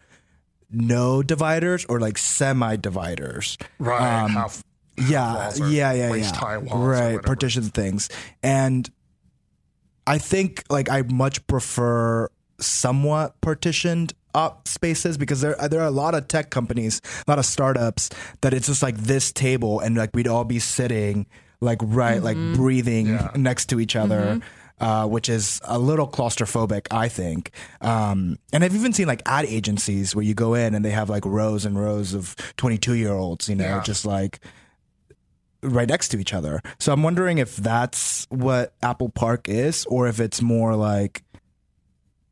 [0.70, 3.58] no dividers or like semi dividers.
[3.80, 4.64] right um, half
[4.98, 6.36] yeah, walls or yeah, yeah, yeah.
[6.36, 7.22] high walls or right, whatever.
[7.24, 8.10] partition things,
[8.44, 8.90] and
[10.08, 15.92] I think like I much prefer somewhat partitioned up spaces because there there are a
[15.92, 18.10] lot of tech companies, a lot of startups
[18.42, 21.26] that it's just like this table and like we'd all be sitting
[21.62, 22.54] like right like mm-hmm.
[22.54, 24.22] breathing next to each other.
[24.22, 24.48] Mm-hmm.
[24.78, 27.52] Uh, which is a little claustrophobic, I think.
[27.80, 31.10] Um, and I've even seen like ad agencies where you go in and they have
[31.10, 33.84] like rows and rows of 22 year olds, you know, Yeah.
[33.84, 34.42] just like
[35.64, 36.62] right next to each other.
[36.78, 41.24] So I'm wondering if that's what Apple Park is, or if it's more like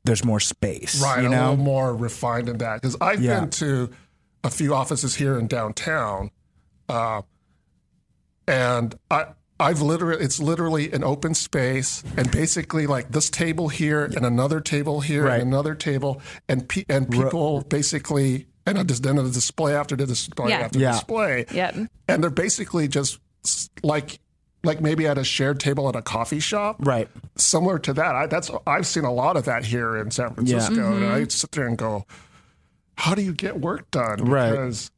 [0.04, 1.02] there's more space.
[1.02, 3.40] right you a little more refined than that because i've Yeah.
[3.40, 3.90] been to
[4.44, 6.30] a few offices here in downtown
[6.90, 7.22] uh,
[8.48, 9.28] and i
[9.60, 14.60] I've literally, it's literally an open space, and basically like this table here, and another
[14.60, 15.40] table here, Right.
[15.42, 19.96] and another table, and pe- and people basically, and a, dis- then a display after
[19.96, 20.60] the display Yeah.
[20.60, 20.92] after Yeah.
[20.94, 21.76] display, Yep.
[22.08, 23.20] and they're basically just
[23.84, 24.20] like
[24.66, 27.10] like maybe at a shared table at a coffee shop, Right.
[27.36, 28.16] similar to that.
[28.16, 30.74] I, that's I've seen a lot of that here in San Francisco.
[30.94, 31.14] And Mm-hmm.
[31.14, 32.06] I sit there and go,
[32.98, 34.52] "How do you get work done?" Right.
[34.52, 34.90] Because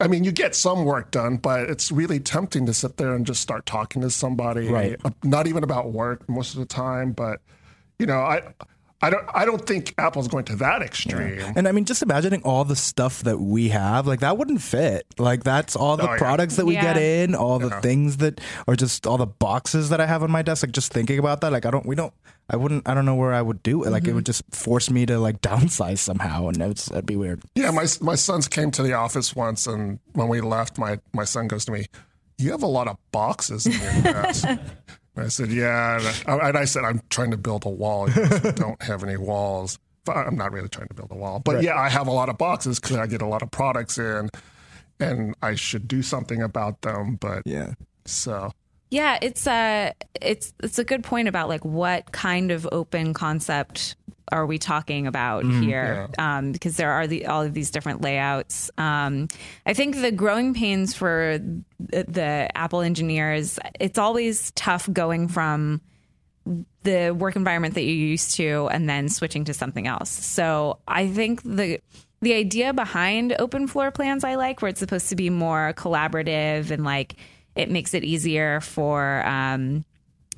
[0.00, 3.26] I mean, you get some work done, but it's really tempting to sit there and
[3.26, 4.68] just start talking to somebody.
[4.68, 4.96] Right.
[5.04, 7.40] uh, Not even about work most of the time, but
[7.98, 8.42] you know, I.
[9.02, 9.26] I don't.
[9.32, 11.40] I don't think Apple's going to that extreme.
[11.56, 15.06] And I mean, just imagining all the stuff that we have, like that wouldn't fit.
[15.18, 16.18] Like that's all the Oh, yeah.
[16.18, 16.82] products that we Yeah.
[16.94, 20.30] get in, all the things that, or just all the boxes that I have on
[20.30, 20.62] my desk.
[20.64, 22.12] Like just thinking about that, like I don't, we don't,
[22.50, 23.90] I wouldn't, I don't know where I would do it.
[23.90, 24.10] Like Mm-hmm.
[24.10, 27.40] it would just force me to like downsize somehow, and it's, that'd be weird.
[27.54, 31.24] Yeah, my my sons came to the office once, and when we left, my my
[31.24, 31.86] son goes to me,
[32.36, 34.46] "You have a lot of boxes in your desk."
[35.22, 38.08] I said, "Yeah," and I, and I said, "I'm trying to build a wall.
[38.10, 41.62] You don't have any walls." But I'm not really trying to build a wall, but
[41.62, 44.30] yeah, I have a lot of boxes because I get a lot of products in,
[44.98, 47.16] and I should do something about them.
[47.16, 47.74] But Yeah.
[48.06, 48.50] so
[48.90, 53.96] Yeah, it's a it's it's a good point about like what kind of open concept
[54.32, 56.08] are we talking about here?
[56.18, 58.70] Um, because there are the, all of these different layouts.
[58.78, 59.28] Um,
[59.66, 61.38] I think the growing pains for
[61.80, 65.80] the, the Apple engineers, it's always tough going from
[66.82, 70.10] the work environment that you're used to and then switching to something else.
[70.10, 71.80] So I think the
[72.22, 76.70] the idea behind open floor plans I like, where it's supposed to be more collaborative
[76.70, 77.16] and like
[77.56, 79.84] it makes it easier for um,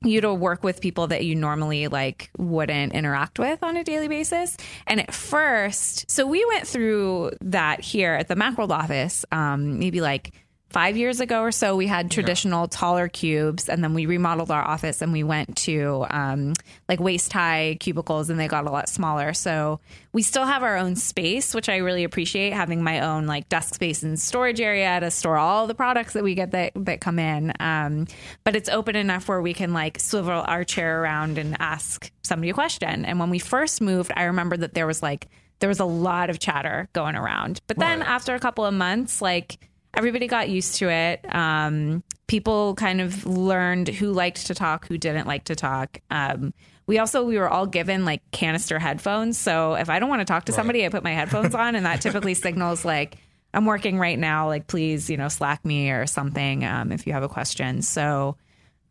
[0.04, 4.08] you to work with people that you normally like wouldn't interact with on a daily
[4.08, 4.56] basis.
[4.86, 10.00] And at first, so we went through that here at the Macworld office, um, maybe
[10.00, 10.32] like
[10.72, 14.62] five years ago or so, we had traditional taller cubes, and then we remodeled our
[14.62, 16.54] office and we went to um,
[16.88, 19.32] like waist high cubicles, and they got a lot smaller.
[19.34, 19.80] So
[20.12, 23.74] we still have our own space, which I really appreciate having my own like desk
[23.74, 27.18] space and storage area to store all the products that we get that that come
[27.18, 27.52] in.
[27.60, 28.06] Um,
[28.44, 32.50] but it's open enough where we can like swivel our chair around and ask somebody
[32.50, 33.04] a question.
[33.04, 35.28] And when we first moved, I remember that there was like
[35.60, 37.60] there was a lot of chatter going around.
[37.68, 38.08] But then Right.
[38.08, 39.58] after a couple of months, like
[39.94, 41.24] everybody got used to it.
[41.34, 46.00] Um, people kind of learned who liked to talk, who didn't like to talk.
[46.10, 46.54] Um,
[46.86, 50.24] we also we were all given like canister headphones, so if I don't want to
[50.24, 53.18] talk to somebody, I put my headphones on, and that typically signals like
[53.54, 54.48] I'm working right now.
[54.48, 57.82] Like please, you know, Slack me or something um, if you have a question.
[57.82, 58.36] So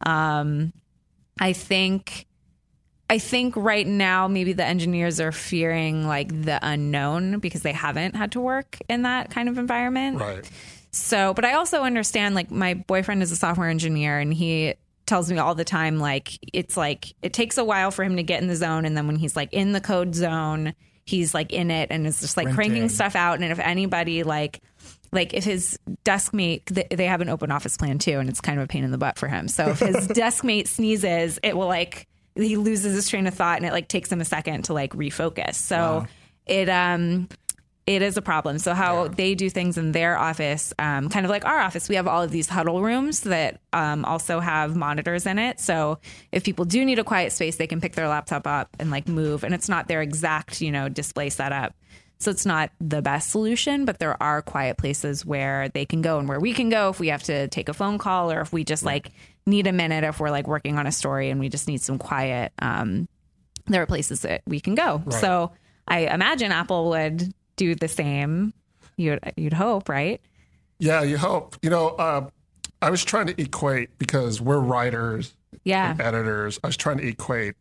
[0.05, 0.73] um,
[1.39, 2.27] I think.
[3.09, 8.15] I think right now maybe the engineers are fearing like the unknown because they haven't
[8.15, 10.21] had to work in that kind of environment.
[10.21, 10.49] Right.
[10.91, 14.75] So, but I also understand like my boyfriend is a software engineer and he
[15.05, 18.23] tells me all the time like it's like it takes a while for him to
[18.23, 20.73] get in the zone and then when he's like in the code zone,
[21.05, 24.61] he's like in it and is just like cranking stuff out and if anybody like
[25.11, 28.59] like if his desk mate they have an open office plan too and it's kind
[28.59, 29.47] of a pain in the butt for him.
[29.47, 33.57] So if his desk mate sneezes, it will like he loses his train of thought
[33.57, 35.55] and it like takes him a second to like refocus.
[35.55, 36.05] So
[36.45, 37.27] it um
[37.87, 38.59] it is a problem.
[38.59, 41.95] So how they do things in their office, um, kind of like our office, we
[41.95, 45.59] have all of these huddle rooms that um, also have monitors in it.
[45.59, 45.97] So
[46.31, 49.07] if people do need a quiet space, they can pick their laptop up and like
[49.07, 51.73] move, and it's not their exact you know display setup.
[52.19, 56.19] So it's not the best solution, but there are quiet places where they can go
[56.19, 58.53] and where we can go if we have to take a phone call or if
[58.53, 59.11] we just like
[59.47, 61.97] need a minute if we're like working on a story and we just need some
[61.97, 62.53] quiet.
[62.59, 63.09] Um,
[63.65, 65.01] there are places that we can go.
[65.09, 65.51] So
[65.87, 68.53] I imagine Apple would do the same.
[68.97, 70.19] You'd you'd hope, right?
[70.79, 71.55] Yeah, you hope.
[71.61, 72.27] You know, uh,
[72.81, 75.91] I was trying to equate because we're writers, Yeah.
[75.91, 76.59] and editors.
[76.63, 77.53] I was trying to equate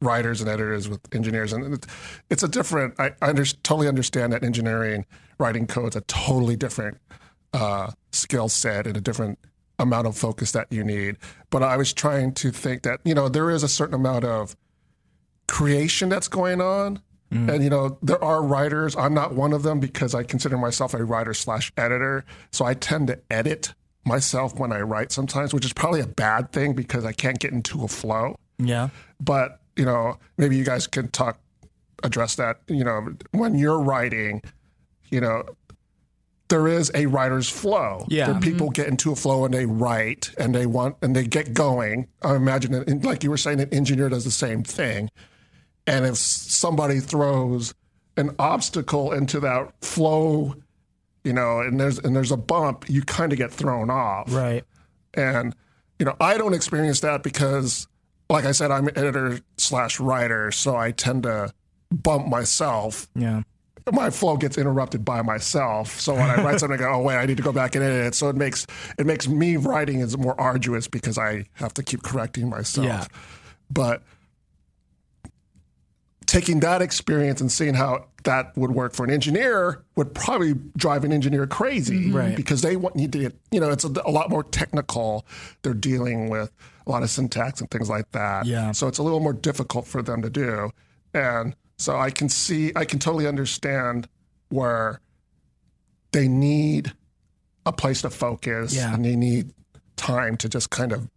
[0.00, 1.86] writers and editors with engineers, and
[2.30, 2.98] it's a different.
[2.98, 5.06] I, I under, totally understand that engineering,
[5.38, 6.98] writing code's a totally different
[7.52, 9.38] uh, skill set and a different
[9.78, 11.16] amount of focus that you need.
[11.50, 14.56] But I was trying to think that you know there is a certain amount of
[15.46, 17.00] creation that's going on.
[17.34, 17.52] Mm.
[17.52, 18.96] And you know there are writers.
[18.96, 22.24] I'm not one of them because I consider myself a writer slash editor.
[22.52, 26.52] So I tend to edit myself when I write sometimes, which is probably a bad
[26.52, 28.36] thing because I can't get into a flow.
[28.58, 28.90] Yeah.
[29.20, 31.38] But you know maybe you guys can talk
[32.04, 32.60] address that.
[32.68, 34.40] You know when you're writing,
[35.10, 35.44] you know
[36.48, 38.04] there is a writer's flow.
[38.08, 38.30] Yeah.
[38.30, 38.74] Where people mm-hmm.
[38.74, 42.06] get into a flow and they write and they want and they get going.
[42.22, 45.10] I imagine, like you were saying, an engineer does the same thing.
[45.86, 47.74] And if somebody throws
[48.16, 50.54] an obstacle into that flow,
[51.24, 54.32] you know, and there's and there's a bump, you kind of get thrown off.
[54.32, 54.64] Right.
[55.14, 55.54] And
[55.98, 57.86] you know, I don't experience that because,
[58.30, 61.52] like I said, I'm an editor slash writer, so I tend to
[61.92, 63.42] bump myself Yeah.
[63.92, 66.00] my flow gets interrupted by myself.
[66.00, 67.84] So when I write something, I go, oh wait, I need to go back and
[67.84, 68.14] edit it.
[68.14, 68.66] So it makes
[68.98, 72.86] it makes me writing is more arduous because I have to keep correcting myself.
[72.86, 73.04] Yeah.
[73.70, 74.02] But
[76.26, 81.04] taking that experience and seeing how that would work for an engineer would probably drive
[81.04, 82.16] an engineer crazy, mm-hmm.
[82.16, 82.36] Right.
[82.36, 85.26] Because they want need to get, you know, it's a, a lot more technical.
[85.62, 86.50] They're dealing with
[86.86, 88.46] a lot of syntax and things like that.
[88.46, 88.72] Yeah.
[88.72, 90.70] So it's a little more difficult for them to do.
[91.12, 94.08] And so I can see, I can totally understand
[94.48, 95.00] where
[96.12, 96.92] they need
[97.66, 98.94] a place to focus Yeah.
[98.94, 99.52] and they need
[99.96, 101.08] time to just kind of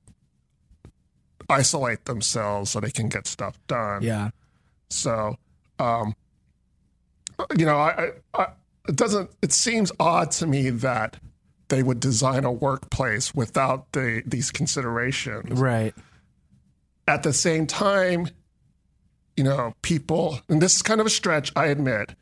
[1.50, 4.02] isolate themselves so they can get stuff done.
[4.02, 4.30] Yeah.
[4.90, 5.36] So,
[5.80, 6.16] um,
[7.58, 8.48] you know, I, I, I,
[8.88, 9.30] it doesn't.
[9.42, 11.18] It seems odd to me that
[11.68, 15.60] they would design a workplace without the these considerations.
[15.60, 15.94] Right.
[17.08, 18.28] At the same time,
[19.36, 22.16] you know, people, and this is kind of a stretch, I admit.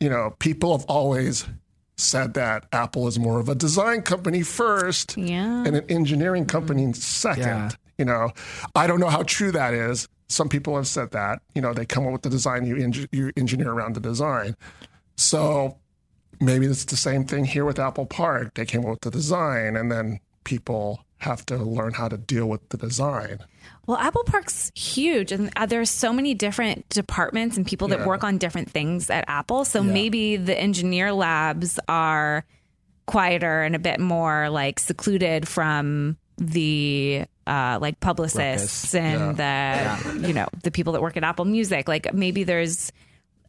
[0.00, 1.44] You know, people have always
[1.96, 5.64] said that Apple is more of a design company first Yeah.
[5.66, 7.42] and an engineering company second.
[7.44, 7.70] Yeah.
[7.98, 8.30] You know,
[8.74, 10.08] I don't know how true that is.
[10.30, 11.42] Some people have said that.
[11.54, 14.56] You know, they come up with the design, you, eng- you engineer around the design.
[15.16, 15.76] So
[16.40, 18.54] maybe it's the same thing here with Apple Park.
[18.54, 22.46] They came up with the design, and then people have to learn how to deal
[22.46, 23.40] with the design.
[23.86, 28.06] Well, Apple Park's huge, and uh, there's so many different departments and people that Yeah.
[28.06, 29.64] work on different things at Apple.
[29.66, 32.44] So maybe the engineer labs are
[33.06, 40.32] quieter and a bit more like secluded from the uh, like publicists and the you
[40.32, 41.88] know the people that work at Apple Music.
[41.88, 42.92] Like maybe there's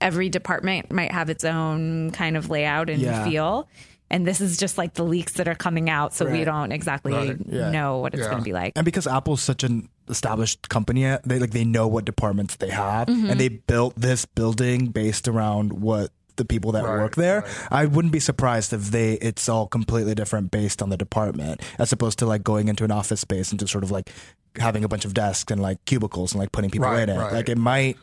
[0.01, 3.23] every department might have its own kind of layout and Yeah.
[3.23, 3.67] feel.
[4.09, 7.13] And this is just like the leaks that are coming out, so we don't exactly
[7.13, 7.37] Right.
[7.47, 7.71] Yeah.
[7.71, 8.29] know what it's Yeah.
[8.29, 8.73] going to be like.
[8.75, 13.07] and because Apple's such an established company, they like they know what departments they have,
[13.07, 16.11] and they built this building based around what
[16.41, 17.41] the people that Right, work there.
[17.41, 17.67] right.
[17.71, 21.91] I wouldn't be surprised if they it's all completely different based on the department, as
[21.93, 24.09] opposed to like going into an office space and just sort of like
[24.57, 27.17] having a bunch of desks and like cubicles and like putting people Right, in it.
[27.31, 27.97] Like it might,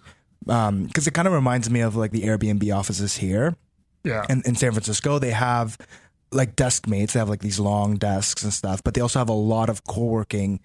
[0.48, 3.56] um because it kind of reminds me of like the Airbnb offices here
[4.04, 4.24] Yeah.
[4.30, 5.76] in, in San Francisco, they have
[6.32, 7.12] like desk mates.
[7.14, 9.84] They have like these long desks and stuff, but they also have a lot of
[9.84, 10.60] co-working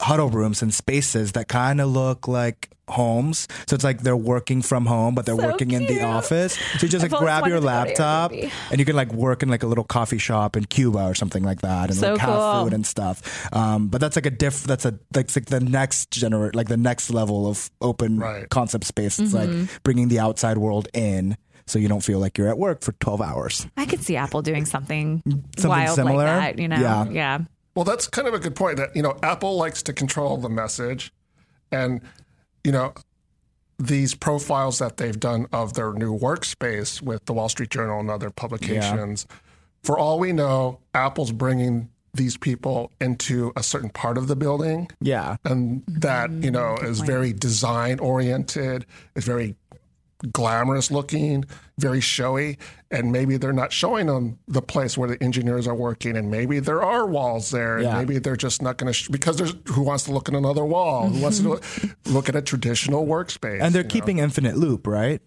[0.00, 3.46] huddle rooms and spaces that kind of look like homes.
[3.66, 6.54] So it's like they're working from home, but they're So working in the office.
[6.54, 7.66] So you just I've like grab your wanted to go to
[7.98, 8.32] laptop
[8.70, 11.42] and you can like work in like a little coffee shop in Cuba or something
[11.44, 13.52] like that, and So like have food and stuff.
[13.54, 14.62] Um, but that's like a diff.
[14.64, 18.48] That's a that's like the next gener like the next level of open Right.
[18.48, 19.18] concept space.
[19.18, 19.60] It's Mm-hmm.
[19.62, 21.36] like bringing the outside world in.
[21.66, 23.66] So you don't feel like you're at work for 12 hours.
[23.76, 26.24] I could see Apple doing something, Something wild similar?
[26.24, 26.80] like that, you know?
[26.80, 27.04] Yeah.
[27.10, 27.38] Yeah.
[27.78, 30.48] Well, that's kind of a good point that, you know, Apple likes to control the
[30.48, 31.12] message.
[31.70, 32.00] And,
[32.64, 32.92] you know,
[33.78, 38.10] these profiles that they've done of their new workspace with the Wall Street Journal and
[38.10, 39.28] other publications,
[39.84, 44.88] for all we know, Apple's bringing these people into a certain part of the building
[45.00, 45.36] Yeah.
[45.44, 46.42] and that, mm-hmm.
[46.42, 49.54] you know, is very design oriented, is very
[50.32, 51.44] glamorous looking,
[51.78, 52.58] very showy,
[52.90, 56.58] and maybe they're not showing them the place where the engineers are working, and maybe
[56.58, 59.82] there are walls there, and maybe they're just not going to sh- because there's who
[59.82, 61.86] wants to look at another wall, who wants to mm-hmm.
[61.86, 63.92] look, look at a traditional workspace, And they're you know?
[63.92, 65.20] keeping infinite loop, right?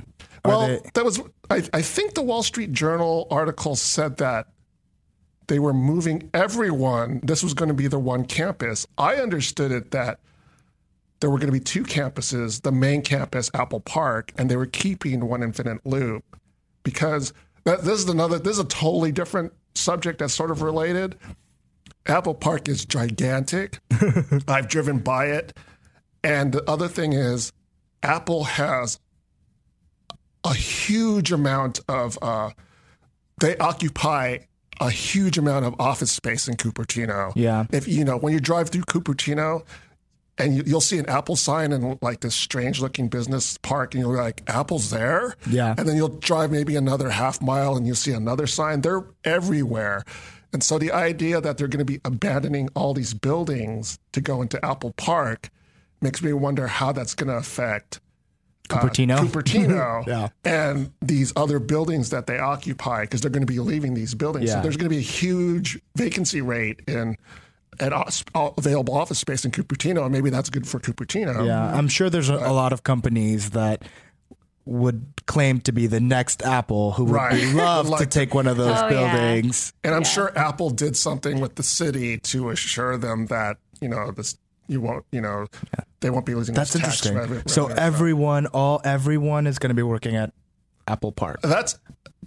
[0.44, 4.48] Are Well, they- that was I, I think the Wall Street Journal article said that
[5.48, 7.20] they were moving everyone.
[7.24, 8.88] This was going to be the one campus.
[8.98, 10.20] I understood it that
[11.22, 14.66] there were going to be two campuses, the main campus, Apple Park, and they were
[14.66, 16.26] keeping one infinite loop
[16.84, 17.32] because
[17.64, 21.16] that, this is another this is a totally different subject that's sort of related.
[22.08, 23.80] Apple Park is gigantic.
[24.48, 25.56] I've driven by it.
[26.24, 27.54] And the other thing is
[28.02, 29.00] Apple has
[30.44, 32.50] a huge amount of uh,
[33.40, 34.40] they occupy
[34.80, 37.32] a huge amount of office space in Cupertino.
[37.36, 37.66] Yeah.
[37.72, 39.64] If you know when you drive through Cupertino
[40.42, 44.04] and you, you'll see an Apple sign in like this strange looking business park and
[44.04, 45.36] you're like Apple's there.
[45.50, 45.76] Yeah.
[45.78, 48.82] And then you'll drive maybe another half mile and you'll see another sign.
[48.82, 50.04] They're everywhere.
[50.54, 54.42] And so the idea that they're going to be abandoning all these buildings to go
[54.42, 55.50] into Apple Park
[56.02, 58.02] makes me wonder how that's going to affect
[58.70, 59.18] uh, Cupertino?
[59.20, 60.28] Cupertino Yeah.
[60.44, 64.50] and these other buildings that they occupy because they're going to be leaving these buildings.
[64.50, 64.62] So Yeah.
[64.62, 67.16] there's going to be a huge vacancy rate in
[67.80, 67.92] at
[68.58, 71.46] available office space in Cupertino, and maybe that's good for Cupertino.
[71.46, 73.84] Yeah, I'm sure there's a, a lot of companies that
[74.66, 77.44] would claim to be the next Apple who would Right.
[77.56, 79.16] love to like to- take one of those Oh, yeah.
[79.16, 79.74] buildings.
[79.84, 84.12] And I'm sure Apple did something with the city to assure them that you know
[84.12, 85.48] this you won't you know
[86.02, 86.54] they won't be losing.
[86.54, 87.18] That's this tax interesting.
[87.18, 87.82] revenue- so revenue.
[87.82, 90.32] everyone, all everyone is going to be working at
[90.88, 91.42] Apple Park.
[91.42, 91.80] That's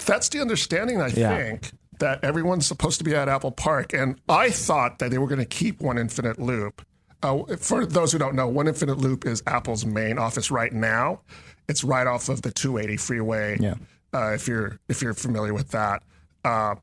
[0.04, 1.36] that's the understanding I Yeah.
[1.36, 5.26] think that everyone's supposed to be at Apple Park, and I thought that they were
[5.26, 6.84] going to keep One Infinite Loop.
[7.22, 11.20] Uh, for those who don't know, One Infinite Loop is Apple's main office right now.
[11.68, 13.56] It's right off of the 280 freeway.
[13.58, 13.74] Yeah.
[14.12, 16.02] Uh, if you're if you're familiar with that,
[16.44, 16.76] uh,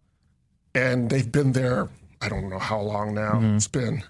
[0.76, 1.90] and they've been there.
[2.22, 3.34] I don't know how long now.
[3.34, 3.56] Mm-hmm.
[3.58, 4.04] It's been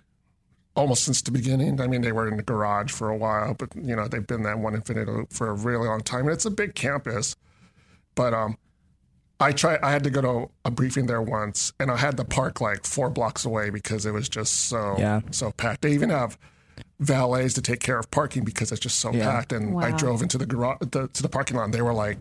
[0.76, 1.80] almost since the beginning.
[1.80, 4.44] I mean, they were in the garage for a while, but you know they've been
[4.44, 7.36] that One Infinite Loop for a really long time, and it's a big campus.
[8.16, 8.58] But um,
[9.42, 9.80] I tried.
[9.82, 12.86] I had to go to a briefing there once, and I had to park like
[12.86, 15.22] four blocks away because it was just so Yeah.
[15.32, 15.82] so packed.
[15.82, 16.38] They even have
[17.00, 19.30] valets to take care of parking because it's just so Yeah.
[19.32, 19.52] packed.
[19.54, 22.18] And I drove into the garage the, to the parking lot, and they were like.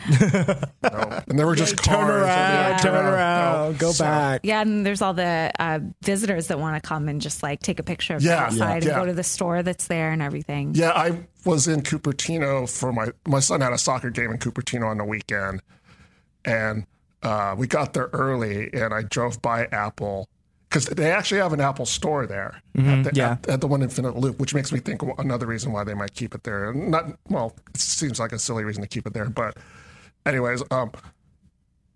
[0.10, 1.22] no.
[1.28, 1.86] And there were just cars.
[1.98, 2.28] Turn around,
[2.70, 3.10] Yeah, turn no.
[3.12, 4.40] around, go So- back.
[4.42, 7.78] Yeah, and there's all the uh, visitors that want to come and just like take
[7.78, 10.20] a picture of Yeah, the outside yeah, and go to the store that's there and
[10.20, 10.74] everything.
[10.74, 14.88] Yeah, I was in Cupertino for my my son had a soccer game in Cupertino
[14.88, 15.62] on the weekend,
[16.44, 16.86] and
[17.22, 20.28] uh, we got there early, and I drove by Apple
[20.68, 23.32] because they actually have an Apple store there at, the, yeah.
[23.32, 26.14] at, at the One Infinite Loop, which makes me think another reason why they might
[26.14, 26.72] keep it there.
[26.74, 29.56] Not well, it seems like a silly reason to keep it there, but
[30.26, 30.90] anyways, um,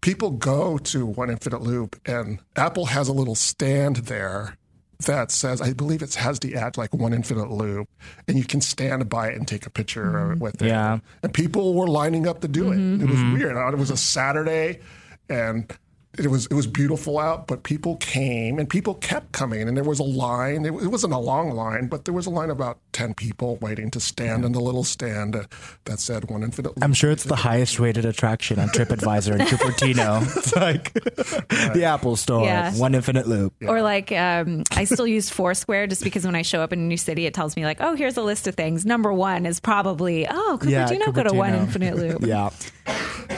[0.01, 4.58] people go to One Infinite Loop, and Apple has a little stand there
[5.07, 7.89] that says, I believe it has the ad like one infinite loop,
[8.27, 10.41] and you can stand by it and take a picture mm-hmm.
[10.41, 10.69] with it.
[10.69, 10.99] Yeah.
[11.23, 12.77] And people were lining up to do it.
[12.77, 13.05] Mm-hmm.
[13.05, 13.35] It was mm-hmm.
[13.35, 13.75] weird.
[13.75, 14.81] It was a Saturday,
[15.29, 15.71] and
[16.17, 19.85] it was it was beautiful out, but people came and people kept coming, and there
[19.85, 20.65] was a line.
[20.65, 23.57] It, it wasn't a long line, but there was a line of about ten people
[23.57, 25.45] waiting to stand in the little stand uh,
[25.85, 26.83] that said one infinite loop.
[26.85, 30.23] I'm sure it's the highest rated attraction on TripAdvisor in Cupertino.
[30.39, 30.93] It's like
[31.75, 32.73] the Apple Store, Yeah.
[32.77, 33.55] one infinite loop.
[33.67, 36.83] Or like, um, I still use Foursquare just because when I show up in a
[36.83, 38.87] new city, it tells me like, oh, here's a list of things.
[38.87, 40.71] Number one is probably, oh, Cupertino,
[41.07, 42.23] Yeah, go to one infinite loop.
[42.27, 42.51] Yeah.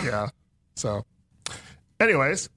[0.04, 0.28] Yeah.
[0.76, 1.04] So,
[1.98, 2.48] anyways,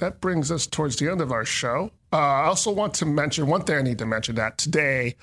[0.00, 1.90] that brings us towards the end of our show.
[2.12, 5.14] Uh, I also want to mention one thing I need to mention that today,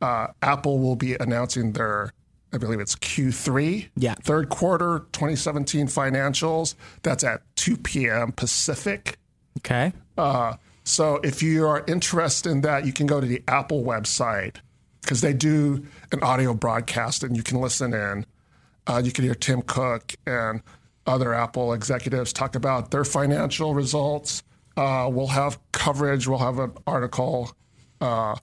[0.00, 2.12] uh, Apple will be announcing their,
[2.52, 4.14] I believe it's Q3, Yeah.
[4.22, 6.74] third quarter 2017 financials.
[7.02, 8.32] That's at 2 p.m.
[8.32, 9.18] Pacific.
[9.58, 9.92] Okay.
[10.18, 10.54] Uh,
[10.84, 14.56] so if you are interested in that, you can go to the Apple website
[15.02, 18.24] because they do an audio broadcast and you can listen in.
[18.86, 20.62] Uh, you can hear Tim Cook and
[21.06, 24.42] other Apple executives talk about their financial results.
[24.76, 26.28] Uh, we'll have coverage.
[26.28, 27.54] We'll have an article
[28.00, 28.36] uh,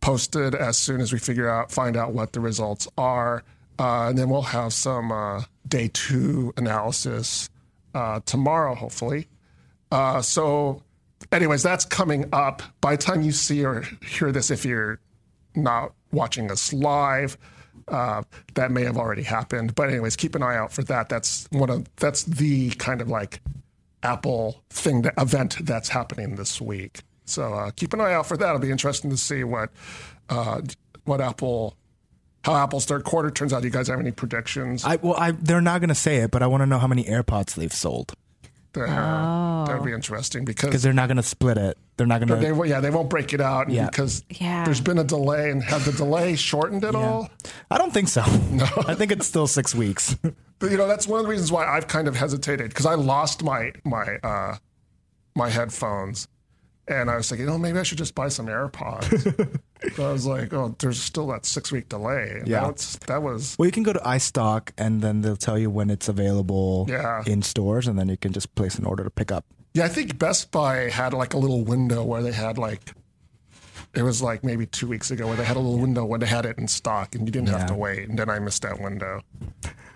[0.00, 3.44] posted as soon as we figure out, find out what the results are,
[3.78, 7.50] uh, and then we'll have some uh, day two analysis
[7.94, 9.28] uh, tomorrow, hopefully.
[9.90, 10.82] Uh, so,
[11.32, 12.62] anyways, that's coming up.
[12.80, 15.00] By the time you see or hear this, if you're
[15.54, 17.36] not watching us live,
[17.90, 18.22] uh,
[18.54, 19.74] that may have already happened.
[19.74, 21.08] But anyways, keep an eye out for that.
[21.08, 23.40] That's one of that's the kind of like
[24.02, 27.00] Apple thing that, event that's happening this week.
[27.24, 28.46] So uh, keep an eye out for that.
[28.46, 29.70] It'll be interesting to see what
[30.28, 30.62] uh,
[31.04, 31.76] what Apple
[32.44, 33.60] how Apple's third quarter turns out.
[33.60, 34.84] Do you guys have any predictions?
[34.84, 36.86] I well, I they're not going to say it, but I want to know how
[36.86, 38.14] many AirPods they've sold
[38.72, 41.76] There- That'd be interesting because because they're not going to split it.
[41.96, 42.52] They're not going to.
[42.52, 43.86] won't- yeah, they won't break it out Yeah.
[43.86, 44.64] because Yeah.
[44.64, 45.50] there's been a delay.
[45.50, 47.28] And have the delay shortened at all?
[47.70, 48.22] I don't think so.
[48.50, 50.16] No, I think it's still six weeks.
[50.60, 52.92] But you know, that's one of the reasons why I've kind of hesitated because I
[52.94, 54.56] lost my my uh,
[55.34, 56.28] my headphones,
[56.90, 59.58] and I was thinking, oh, maybe I should just buy some AirPods.
[59.96, 62.36] but I was like, oh, there's still that six week delay.
[62.40, 62.64] And Yeah.
[62.66, 65.88] that's, that was well, you can go to iStock and then they'll tell you when
[65.90, 67.22] it's available Yeah.
[67.26, 69.44] in stores, and then you can just place an order to pick up.
[69.74, 69.84] yeah.
[69.84, 72.92] I think Best Buy had like a little window where they had like.
[73.92, 76.26] It was like maybe two weeks ago where they had a little window where they
[76.26, 78.08] had it in stock and you didn't have to wait.
[78.08, 79.20] And then I missed that window.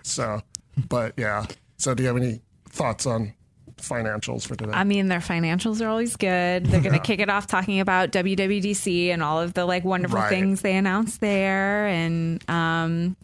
[0.03, 0.41] So,
[0.89, 1.45] but yeah.
[1.77, 3.33] So, do you have any thoughts on
[3.87, 4.71] financials for today?
[4.73, 6.65] I mean, their financials are always good.
[6.65, 10.19] They're going to kick it off talking about WWDC and all of the like wonderful
[10.19, 10.29] Right.
[10.29, 11.87] things they announced there.
[11.87, 13.15] And, um,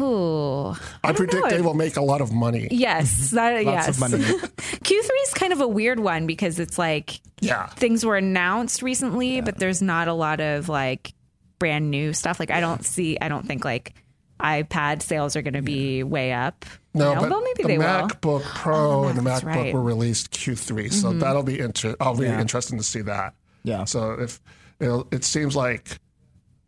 [0.00, 0.70] ooh,
[1.02, 1.50] I, predict know.
[1.50, 2.68] they will make a lot of money.
[2.70, 3.88] yes, that, Lots yes.
[3.88, 4.22] of money.
[4.22, 7.66] Q3 is kind of a weird one because it's like Yeah.
[7.66, 11.12] things were announced recently, but there's not a lot of like
[11.58, 12.38] brand new stuff.
[12.38, 13.94] Like I don't see, I don't think like
[14.40, 16.64] iPad sales are going to be way up.
[16.94, 17.84] No, You know, but though maybe the they will.
[17.84, 19.56] MacBook Pro Oh, and the MacBook right.
[19.66, 19.76] Mm-hmm.
[19.76, 22.40] were released Q3, so that'll be inter- I'll be Yeah.
[22.40, 23.34] interesting to see that.
[23.64, 23.84] Yeah.
[23.84, 24.40] So if
[24.80, 25.98] it'll, it seems like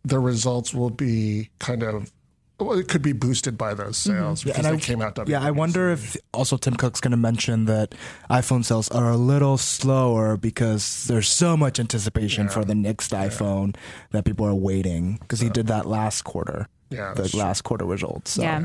[0.05, 2.13] the results will be kind of
[2.59, 4.67] well, it could be boosted by those sales because Mm-hmm.
[4.67, 5.17] and they I- came out.
[5.29, 5.57] Yeah, I WWDC.
[5.57, 7.95] wonder if also Tim Cook's going to mention that
[8.29, 13.75] iPhone sales are a little slower because there's so much anticipation for the next iPhone
[14.11, 16.69] that people are waiting because he did that last quarter.
[16.91, 17.41] Yeah, the that's true.
[17.41, 18.33] last quarter results.
[18.33, 18.43] So.
[18.43, 18.65] Yeah.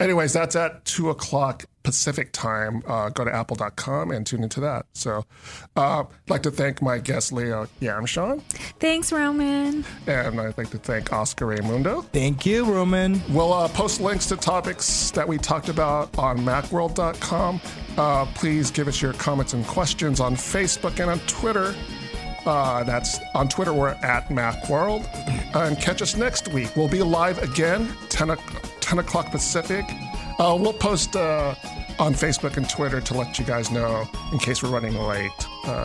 [0.00, 2.82] Anyways, that's at two o'clock Pacific time.
[2.86, 4.86] Uh, go to apple.com and tune into that.
[4.94, 5.24] So,
[5.76, 8.40] uh, I'd like to thank my guest Leah Yamshon,
[8.78, 9.84] Thanks, Roman.
[10.06, 12.04] and I'd like to thank Oscar Raymundo.
[12.12, 13.20] Thank you, Roman.
[13.28, 17.60] We'll uh, post links to topics that we talked about on macworld.com.
[17.96, 21.74] Uh, please give us your comments and questions on Facebook and on Twitter.
[22.48, 25.04] Uh, that's on Twitter, we're at Macworld.
[25.54, 26.74] and catch us next week.
[26.76, 28.36] We'll be live again, 10, o-
[28.80, 29.84] 10 o'clock Pacific.
[30.38, 31.54] Uh, we'll post uh,
[31.98, 35.30] on Facebook and Twitter to let you guys know in case we're running late,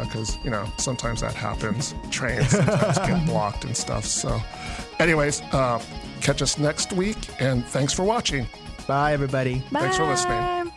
[0.04, 1.94] because, you know, sometimes that happens.
[2.12, 4.06] Trains sometimes get blocked and stuff.
[4.06, 4.40] So,
[5.00, 5.82] anyways, uh,
[6.22, 8.48] catch us next week, and thanks for watching.
[8.88, 9.60] Bye, everybody.
[9.72, 10.72] Thanks for listening.